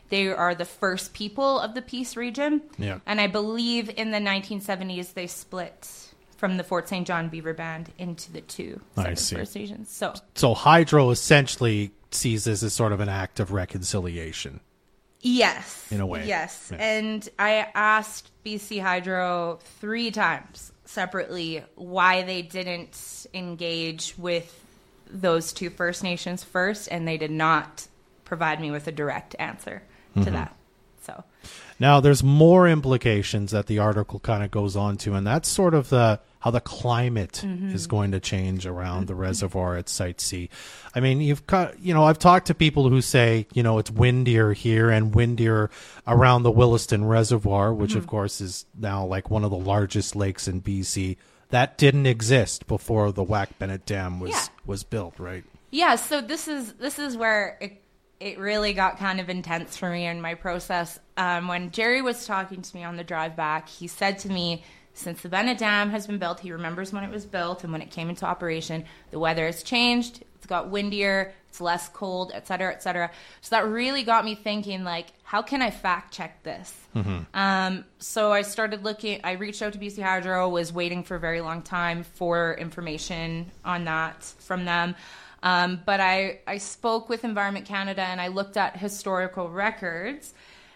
They 0.10 0.28
are 0.28 0.54
the 0.54 0.65
first 0.65 1.13
people 1.13 1.60
of 1.60 1.74
the 1.74 1.82
Peace 1.82 2.17
region. 2.17 2.62
Yeah. 2.78 3.00
And 3.06 3.22
I 3.22 3.28
believe 3.28 3.89
in 3.89 4.12
the 4.12 4.17
1970s 4.17 5.13
they 5.13 5.28
split 5.28 5.88
from 6.36 6.58
the 6.58 6.63
Fort 6.63 6.89
St. 6.89 7.06
John 7.08 7.30
Beaver 7.30 7.54
Band 7.54 7.91
into 7.98 8.32
the 8.32 8.41
two. 8.41 8.82
First 8.96 9.56
Nations. 9.56 9.89
So 9.89 10.13
So 10.36 10.54
Hydro 10.54 11.12
essentially 11.12 11.91
sees 12.12 12.44
this 12.44 12.62
as 12.63 12.74
sort 12.74 12.91
of 12.91 13.00
an 13.00 13.10
act 13.10 13.39
of 13.39 13.52
reconciliation. 13.52 14.60
Yes. 15.22 15.88
In 15.91 16.02
a 16.02 16.06
way. 16.06 16.28
Yes. 16.28 16.72
Yeah. 16.72 16.80
And 16.80 17.30
I 17.38 17.67
asked 17.76 18.32
BC 18.44 18.82
Hydro 18.82 19.60
three 19.80 20.12
times 20.12 20.72
separately 20.86 21.63
why 21.76 22.24
they 22.24 22.41
didn't 22.41 23.28
engage 23.34 24.15
with 24.17 24.58
those 25.12 25.54
two 25.54 25.69
First 25.69 26.04
Nations 26.04 26.43
first, 26.43 26.88
and 26.91 27.08
they 27.08 27.17
did 27.17 27.32
not 27.32 27.88
provide 28.24 28.62
me 28.62 28.71
with 28.71 28.88
a 28.88 28.91
direct 28.91 29.36
answer 29.39 29.84
Mm-hmm. 30.15 30.26
to 30.26 30.32
that. 30.32 30.56
So, 31.04 31.24
Now, 31.80 32.00
there's 32.00 32.21
more 32.21 32.67
implications 32.67 33.52
that 33.52 33.65
the 33.65 33.80
article 33.80 34.19
kind 34.19 34.43
of 34.43 34.52
goes 34.52 34.76
on 34.76 34.97
to, 34.97 35.15
and 35.15 35.26
that's 35.26 35.50
sort 35.50 35.74
of 35.74 35.89
the 35.89 36.19
how 36.39 36.52
the 36.52 36.60
climate 36.60 37.41
mm-hmm. 37.43 37.69
is 37.69 37.88
going 37.88 38.12
to 38.12 38.19
change 38.19 38.65
around 38.65 39.08
the 39.08 39.13
mm-hmm. 39.13 39.21
reservoir 39.21 39.78
at 39.78 39.88
Site 39.88 40.19
C. 40.19 40.50
I 40.93 41.00
mean, 41.00 41.21
you've 41.21 41.45
got, 41.47 41.80
you 41.80 41.93
know, 41.93 42.04
I've 42.04 42.19
talked 42.19 42.47
to 42.47 42.56
people 42.56 42.89
who 42.89 43.00
say, 43.02 43.47
you 43.54 43.63
know, 43.63 43.78
it's 43.78 43.91
windier 43.91 44.52
here 44.52 44.89
and 44.89 45.15
windier 45.15 45.69
around 46.08 46.43
the 46.43 46.52
Williston 46.52 47.06
Reservoir, 47.06 47.74
which 47.74 47.91
mm-hmm. 47.91 48.00
of 48.00 48.08
course 48.08 48.41
is 48.41 48.65
now 48.78 49.06
like 49.06 49.30
one 49.30 49.43
of 49.43 49.52
the 49.52 49.58
largest 49.58 50.15
lakes 50.15 50.47
in 50.47 50.62
BC. 50.62 51.17
That 51.52 51.78
didn't 51.78 52.06
exist 52.06 52.68
before 52.68 53.12
the 53.12 53.24
Wack 53.24 53.58
Bennett 53.60 53.86
Dam 53.86 54.20
was 54.20 54.32
Yeah. 54.32 54.46
was 54.66 54.84
built, 54.84 55.20
right? 55.20 55.44
yeah, 55.70 55.96
so 55.96 56.20
this 56.22 56.48
is 56.48 56.74
this 56.74 56.98
is 57.00 57.16
where 57.16 57.58
it 57.62 57.82
it 58.20 58.38
really 58.38 58.74
got 58.74 58.98
kind 59.00 59.20
of 59.20 59.30
intense 59.30 59.78
for 59.78 59.90
me 59.90 60.06
in 60.06 60.22
my 60.22 60.36
process. 60.36 61.00
Um, 61.18 61.48
when 61.48 61.72
Gerry 61.72 62.02
was 62.04 62.26
talking 62.28 62.62
to 62.62 62.76
me 62.76 62.84
on 62.84 62.96
the 62.96 63.04
drive 63.04 63.36
back, 63.36 63.68
he 63.68 63.88
said 63.88 64.20
to 64.20 64.30
me, 64.30 64.64
since 64.94 65.22
the 65.22 65.30
Bennett 65.30 65.58
Dam 65.58 65.90
has 65.90 66.06
been 66.06 66.20
built, 66.20 66.40
he 66.40 66.52
remembers 66.52 66.94
when 66.94 67.04
it 67.04 67.10
was 67.10 67.26
built 67.26 67.64
and 67.64 67.72
when 67.74 67.82
it 67.82 67.90
came 67.90 68.10
into 68.10 68.26
operation, 68.26 68.86
the 69.10 69.18
weather 69.18 69.46
has 69.48 69.64
changed. 69.64 70.24
It's 70.36 70.46
got 70.46 70.70
windier. 70.70 71.34
it's 71.50 71.60
less 71.62 71.90
cold, 71.90 72.32
et 72.34 72.46
cetera, 72.48 72.72
et 72.72 72.84
cetera. 72.84 73.10
So 73.42 73.56
that 73.56 73.66
really 73.68 74.04
got 74.04 74.24
me 74.24 74.36
thinking, 74.36 74.84
like, 74.84 75.08
how 75.32 75.41
can 75.41 75.62
I 75.62 75.72
fact 75.72 76.13
check 76.13 76.44
this? 76.44 76.76
Um, 77.34 77.86
so 78.00 78.34
I 78.34 78.41
started 78.41 78.84
looking, 78.84 79.22
I 79.24 79.32
reached 79.32 79.62
out 79.62 79.72
to 79.72 79.80
BC 79.80 80.04
Hydro, 80.04 80.50
was 80.50 80.74
waiting 80.74 81.04
for 81.06 81.15
a 81.15 81.22
very 81.22 81.39
long 81.39 81.62
time 81.62 82.04
for 82.04 82.54
information 82.56 83.50
on 83.63 83.86
that 83.86 84.26
from 84.39 84.65
them. 84.65 84.94
Um, 85.41 85.84
but 85.86 86.02
I, 86.02 86.39
I 86.46 86.58
spoke 86.58 87.08
with 87.08 87.24
Environment 87.24 87.65
Canada 87.65 88.02
and 88.02 88.20
I 88.20 88.28
looked 88.28 88.58
at 88.58 88.76
historical 88.76 89.50
records. 89.50 90.34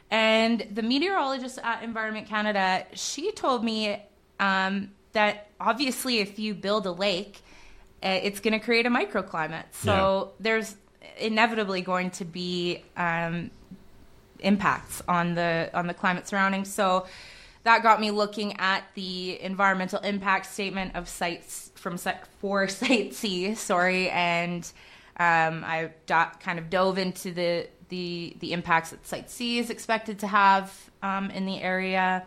And 0.10 0.66
the 0.72 0.84
meteorologist 0.84 1.60
at 1.62 1.84
Environment 1.84 2.26
Canada, 2.26 2.86
she 2.94 3.34
told 3.34 3.62
me 3.62 4.02
um, 4.40 4.92
that 5.12 5.50
obviously 5.60 6.20
if 6.20 6.40
you 6.40 6.54
build 6.54 6.86
a 6.86 6.94
lake, 6.94 7.42
uh, 8.02 8.20
it's 8.24 8.40
going 8.40 8.58
to 8.58 8.60
create 8.60 8.86
a 8.86 8.90
microclimate. 8.90 9.66
So 9.74 10.32
there's 10.40 10.78
inevitably 11.20 11.82
going 11.82 12.12
to 12.12 12.24
be 12.24 12.84
um, 12.96 13.52
impacts 14.40 15.02
on 15.08 15.36
the 15.36 15.70
on 15.74 15.88
the 15.88 15.94
climate 15.94 16.28
surrounding. 16.28 16.66
So 16.66 17.08
that 17.64 17.82
got 17.82 18.00
me 18.00 18.12
looking 18.12 18.60
at 18.60 18.84
the 18.94 19.42
environmental 19.42 20.00
impact 20.00 20.46
statement 20.46 20.96
of 20.96 21.10
sites 21.10 21.72
from 21.76 21.98
site 21.98 22.26
for 22.40 22.68
Site 22.70 23.14
C. 23.14 23.56
Sorry, 23.56 24.10
and 24.10 24.64
um, 25.18 25.64
I 25.66 25.90
do- 26.06 26.38
kind 26.40 26.60
of 26.60 26.70
dove 26.70 26.98
into 26.98 27.32
the 27.32 27.68
the 27.90 28.36
the 28.40 28.54
impacts 28.54 28.92
that 28.92 29.06
Site 29.06 29.30
C 29.30 29.60
is 29.60 29.70
expected 29.70 30.20
to 30.20 30.28
have 30.28 30.90
um, 31.02 31.30
in 31.32 31.46
the 31.46 31.62
area. 31.62 32.24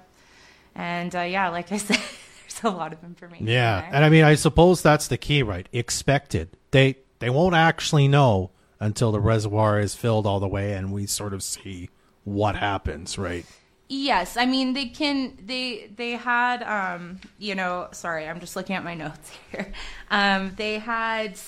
And 0.75 1.15
uh, 1.15 1.21
yeah, 1.23 1.49
like 1.49 1.73
I 1.73 1.77
said, 1.79 1.97
there's 1.99 2.65
a 2.65 2.77
lot 2.77 2.93
of 2.93 3.03
information. 3.05 3.47
Yeah, 3.47 3.81
there. 3.81 3.91
and 3.93 4.05
I 4.05 4.09
mean, 4.09 4.25
I 4.25 4.35
suppose 4.35 4.83
that's 4.83 5.09
the 5.09 5.19
key, 5.19 5.43
right? 5.43 5.69
Expected. 5.73 6.51
They 6.71 6.97
they 7.21 7.31
won't 7.31 7.55
actually 7.55 8.09
know 8.09 8.51
until 8.81 9.11
the 9.13 9.21
reservoir 9.21 9.81
is 9.81 9.95
filled 9.95 10.27
all 10.27 10.41
the 10.41 10.49
way, 10.49 10.73
and 10.73 10.93
we 10.93 11.07
sort 11.07 11.33
of 11.35 11.43
see 11.43 11.91
what 12.29 12.57
happens, 12.57 13.19
right? 13.19 13.45
Yes, 13.89 14.37
I 14.37 14.45
mean 14.45 14.75
they 14.75 14.87
can. 14.87 15.39
They 15.45 15.91
they 15.97 16.13
had 16.13 16.63
um 16.63 17.21
you 17.39 17.55
know 17.55 17.89
sorry 17.93 18.29
I'm 18.29 18.39
just 18.39 18.55
looking 18.55 18.77
at 18.77 18.85
my 18.85 18.95
notes 19.05 19.31
here. 19.51 19.73
Um, 20.11 20.53
they 20.57 20.79
had 20.79 21.39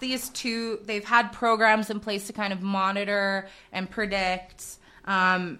these 0.00 0.28
two. 0.30 0.80
They've 0.84 1.04
had 1.04 1.32
programs 1.32 1.88
in 1.88 2.00
place 2.00 2.26
to 2.26 2.32
kind 2.32 2.52
of 2.52 2.60
monitor 2.60 3.48
and 3.72 3.88
predict. 3.88 4.76
Um, 5.06 5.58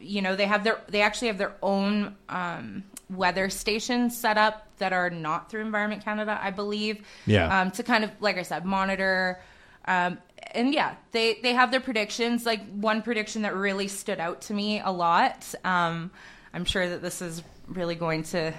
you 0.00 0.22
know 0.22 0.36
they 0.36 0.46
have 0.46 0.64
their 0.64 0.80
they 0.88 1.02
actually 1.02 1.28
have 1.28 1.38
their 1.38 1.54
own 1.62 2.16
um, 2.30 2.84
weather 3.10 3.50
stations 3.50 4.16
set 4.16 4.38
up 4.38 4.68
that 4.78 4.94
are 4.94 5.10
not 5.10 5.50
through 5.50 5.60
Environment 5.60 6.02
Canada, 6.02 6.38
I 6.42 6.50
believe. 6.50 7.04
Yeah. 7.26 7.60
Um, 7.60 7.70
to 7.72 7.82
kind 7.82 8.04
of 8.04 8.10
like 8.20 8.38
I 8.38 8.42
said 8.42 8.64
monitor. 8.64 9.40
Um, 9.84 10.18
and 10.52 10.74
yeah, 10.74 10.96
they 11.12 11.38
they 11.42 11.52
have 11.54 11.70
their 11.70 11.80
predictions. 11.80 12.44
Like 12.44 12.64
one 12.72 13.02
prediction 13.02 13.42
that 13.42 13.54
really 13.54 13.88
stood 13.88 14.20
out 14.20 14.42
to 14.42 14.54
me 14.54 14.80
a 14.80 14.90
lot. 14.90 15.54
Um, 15.64 16.10
I'm 16.52 16.64
sure 16.64 16.88
that 16.88 17.02
this 17.02 17.22
is 17.22 17.42
really 17.68 17.94
going 17.94 18.22
to 18.24 18.52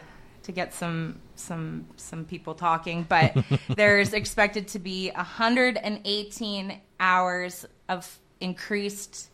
to 0.44 0.52
get 0.52 0.74
some 0.74 1.20
some 1.36 1.88
some 1.98 2.26
people 2.26 2.54
talking, 2.56 3.04
but 3.04 3.36
there's 3.76 4.14
expected 4.14 4.68
to 4.70 4.80
be 4.80 5.12
118 5.12 6.82
hours 7.00 7.66
of 7.90 8.20
increased 8.40 9.30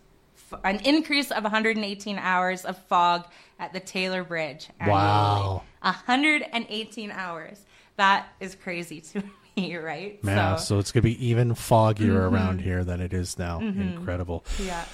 an 0.63 0.79
increase 0.79 1.31
of 1.31 1.43
118 1.43 2.17
hours 2.17 2.65
of 2.65 2.77
fog 2.87 3.25
at 3.59 3.73
the 3.73 3.79
Taylor 3.79 4.23
Bridge. 4.23 4.69
annually. 4.79 4.99
Wow. 4.99 5.63
118 5.81 7.11
hours. 7.11 7.61
That 7.97 8.27
is 8.39 8.55
crazy 8.55 9.01
to 9.01 9.19
me, 9.21 9.29
right? 9.83 10.19
Yeah, 10.23 10.55
so, 10.57 10.79
it's 10.79 10.91
gonna 10.91 11.03
be 11.03 11.27
even 11.27 11.53
foggier 11.53 11.97
Mm-hmm. 11.99 12.35
around 12.35 12.61
here 12.61 12.83
than 12.83 13.01
it 13.01 13.13
is 13.13 13.37
now. 13.37 13.59
Incredible. 13.59 14.45
yeah. 14.63 14.85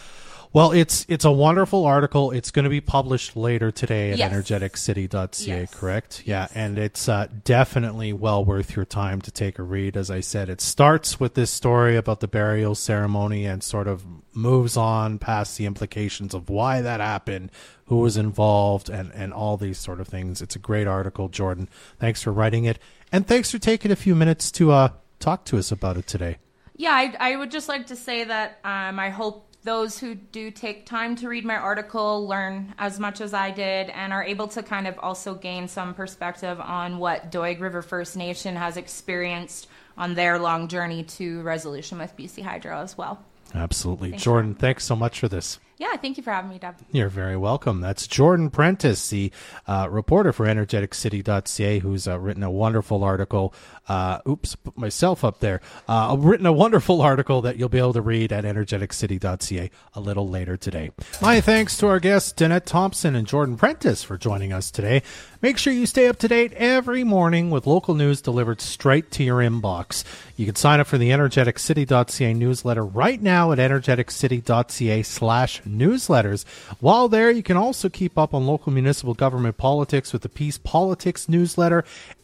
Well, 0.53 0.71
it's 0.71 1.05
it's 1.09 1.25
a 1.25 1.31
wonderful 1.33 1.83
article. 1.85 2.31
It's 2.31 2.49
going 2.49 2.63
to 2.63 2.69
be 2.69 2.79
published 2.79 3.35
later 3.35 3.71
today 3.71 4.11
at 4.11 4.17
Yes. 4.19 4.31
energeticcity.ca, 4.31 5.45
Yes. 5.61 5.73
correct? 5.73 6.23
Yeah, 6.25 6.47
and 6.55 6.77
it's 6.77 7.09
uh, 7.09 7.27
definitely 7.43 8.13
well 8.13 8.45
worth 8.45 8.73
your 8.75 8.85
time 8.85 9.19
to 9.23 9.31
take 9.31 9.59
a 9.59 9.63
read. 9.63 9.97
As 9.97 10.09
I 10.09 10.21
said, 10.21 10.49
it 10.49 10.61
starts 10.61 11.19
with 11.19 11.33
this 11.33 11.51
story 11.51 11.97
about 11.97 12.21
the 12.21 12.27
burial 12.29 12.73
ceremony 12.73 13.45
and 13.45 13.61
sort 13.63 13.87
of 13.87 14.05
moves 14.33 14.77
on 14.77 15.19
past 15.19 15.57
the 15.57 15.65
implications 15.65 16.33
of 16.33 16.49
why 16.49 16.81
that 16.81 17.01
happened, 17.01 17.51
who 17.87 17.97
was 17.97 18.15
involved, 18.15 18.89
and 18.89 19.11
and 19.13 19.33
all 19.33 19.57
these 19.57 19.77
sort 19.77 19.99
of 19.99 20.07
things. 20.07 20.41
It's 20.41 20.55
a 20.55 20.59
great 20.59 20.87
article, 20.87 21.27
Jordan. 21.27 21.67
Thanks 21.99 22.21
for 22.23 22.31
writing 22.31 22.63
it, 22.63 22.79
and 23.15 23.25
thanks 23.25 23.49
for 23.49 23.59
taking 23.59 23.91
a 23.91 23.95
few 23.95 24.13
minutes 24.13 24.51
to 24.51 24.71
uh, 24.71 24.89
talk 25.19 25.45
to 25.45 25.57
us 25.57 25.71
about 25.71 25.95
it 25.95 26.05
today. 26.05 26.37
Yeah, 26.75 26.91
I, 26.91 27.15
I 27.17 27.35
would 27.37 27.49
just 27.49 27.69
like 27.69 27.87
to 27.87 27.95
say 27.95 28.25
that 28.25 28.59
um, 28.65 28.99
I 28.99 29.09
hope 29.09 29.47
those 29.63 29.97
who 29.97 30.15
do 30.15 30.51
take 30.51 30.85
time 30.85 31.15
to 31.15 31.29
read 31.29 31.45
my 31.45 31.55
article 31.55 32.27
learn 32.27 32.75
as 32.77 32.99
much 32.99 33.21
as 33.21 33.33
I 33.33 33.51
did 33.51 33.89
and 33.89 34.11
are 34.11 34.23
able 34.23 34.49
to 34.49 34.61
kind 34.61 34.85
of 34.85 34.99
also 34.99 35.33
gain 35.33 35.69
some 35.69 35.93
perspective 35.93 36.59
on 36.59 36.97
what 36.97 37.31
Doig 37.31 37.61
River 37.61 37.81
First 37.81 38.17
Nation 38.17 38.57
has 38.57 38.75
experienced 38.75 39.67
on 39.97 40.13
their 40.13 40.37
long 40.37 40.67
journey 40.67 41.03
to 41.03 41.41
resolution 41.43 41.97
with 41.97 42.15
BC 42.17 42.43
Hydro 42.43 42.79
as 42.79 42.97
well. 42.97 43.23
Absolutely, 43.53 44.11
Jordan. 44.11 44.55
Thanks 44.55 44.83
so 44.83 44.95
much 44.95 45.21
for 45.21 45.29
this. 45.29 45.59
Yeah, 45.77 45.95
thank 45.97 46.15
you 46.15 46.23
for 46.23 46.31
having 46.31 46.49
me, 46.49 46.57
Deb. 46.57 46.75
You're 46.91 47.09
very 47.09 47.35
welcome. 47.35 47.81
That's 47.81 48.07
Jordan 48.07 48.49
Prentice, 48.49 49.09
the 49.09 49.31
uh, 49.67 49.87
reporter 49.91 50.31
for 50.31 50.45
energeticcity.ca, 50.45 51.79
who's 51.79 52.07
uh, 52.07 52.17
written 52.17 52.43
a 52.43 52.51
wonderful 52.51 53.03
article. 53.03 53.53
Uh, 53.87 54.19
oops, 54.27 54.55
put 54.55 54.77
myself 54.77 55.25
up 55.25 55.41
there. 55.41 55.59
Uh, 55.87 56.15
written 56.17 56.45
a 56.45 56.53
wonderful 56.53 57.01
article 57.01 57.41
that 57.41 57.57
you'll 57.57 57.67
be 57.67 57.77
able 57.77 57.91
to 57.93 58.01
read 58.01 58.31
at 58.31 58.45
energeticcity.ca 58.45 59.69
a 59.93 59.99
little 59.99 60.29
later 60.29 60.55
today. 60.55 60.91
My 61.21 61.41
thanks 61.41 61.75
to 61.77 61.87
our 61.87 61.99
guests, 61.99 62.31
Danette 62.31 62.65
Thomsen 62.65 63.15
and 63.15 63.27
Jordan 63.27 63.57
Prentice, 63.57 64.01
for 64.01 64.17
joining 64.17 64.53
us 64.53 64.71
today. 64.71 65.03
Make 65.41 65.57
sure 65.57 65.73
you 65.73 65.85
stay 65.85 66.07
up 66.07 66.17
to 66.19 66.27
date 66.27 66.53
every 66.53 67.03
morning 67.03 67.51
with 67.51 67.67
local 67.67 67.93
news 67.95 68.21
delivered 68.21 68.61
straight 68.61 69.11
to 69.11 69.23
your 69.23 69.39
inbox. 69.39 70.03
You 70.37 70.45
can 70.45 70.55
sign 70.55 70.79
up 70.79 70.87
for 70.87 70.97
the 70.97 71.11
energeticcity.ca 71.11 72.33
newsletter 72.33 72.83
right 72.83 73.21
now 73.21 73.51
at 73.51 73.59
energeticcity.ca 73.59 75.03
slash 75.03 75.61
newsletters. 75.65 76.45
While 76.79 77.07
there, 77.09 77.31
you 77.31 77.43
can 77.43 77.57
also 77.57 77.89
keep 77.89 78.17
up 78.17 78.33
on 78.33 78.47
local 78.47 78.71
municipal 78.71 79.13
government 79.13 79.57
politics 79.57 80.13
with 80.13 80.21
the 80.21 80.29
Peace 80.29 80.57
Politics 80.57 81.27
newsletter. 81.27 81.83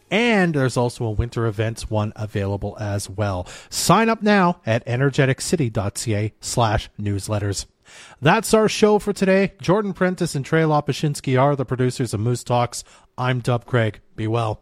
And 0.09 0.53
there's 0.53 0.75
also 0.75 1.05
a 1.05 1.11
winter 1.11 1.45
events 1.45 1.89
one 1.89 2.11
available 2.15 2.77
as 2.79 3.09
well. 3.09 3.47
Sign 3.69 4.09
up 4.09 4.21
now 4.21 4.59
at 4.65 4.85
energeticcity.ca 4.85 6.33
slash 6.41 6.89
newsletters. 6.99 7.65
That's 8.21 8.53
our 8.53 8.69
show 8.69 8.99
for 8.99 9.13
today. 9.13 9.53
Jordan 9.61 9.93
Prentice 9.93 10.35
and 10.35 10.45
Trey 10.45 10.63
Lopashinsky 10.63 11.41
are 11.41 11.55
the 11.55 11.65
producers 11.65 12.13
of 12.13 12.19
Moose 12.19 12.43
Talks. 12.43 12.83
I'm 13.17 13.39
Dub 13.39 13.65
Craig. 13.65 13.99
Be 14.15 14.27
well. 14.27 14.61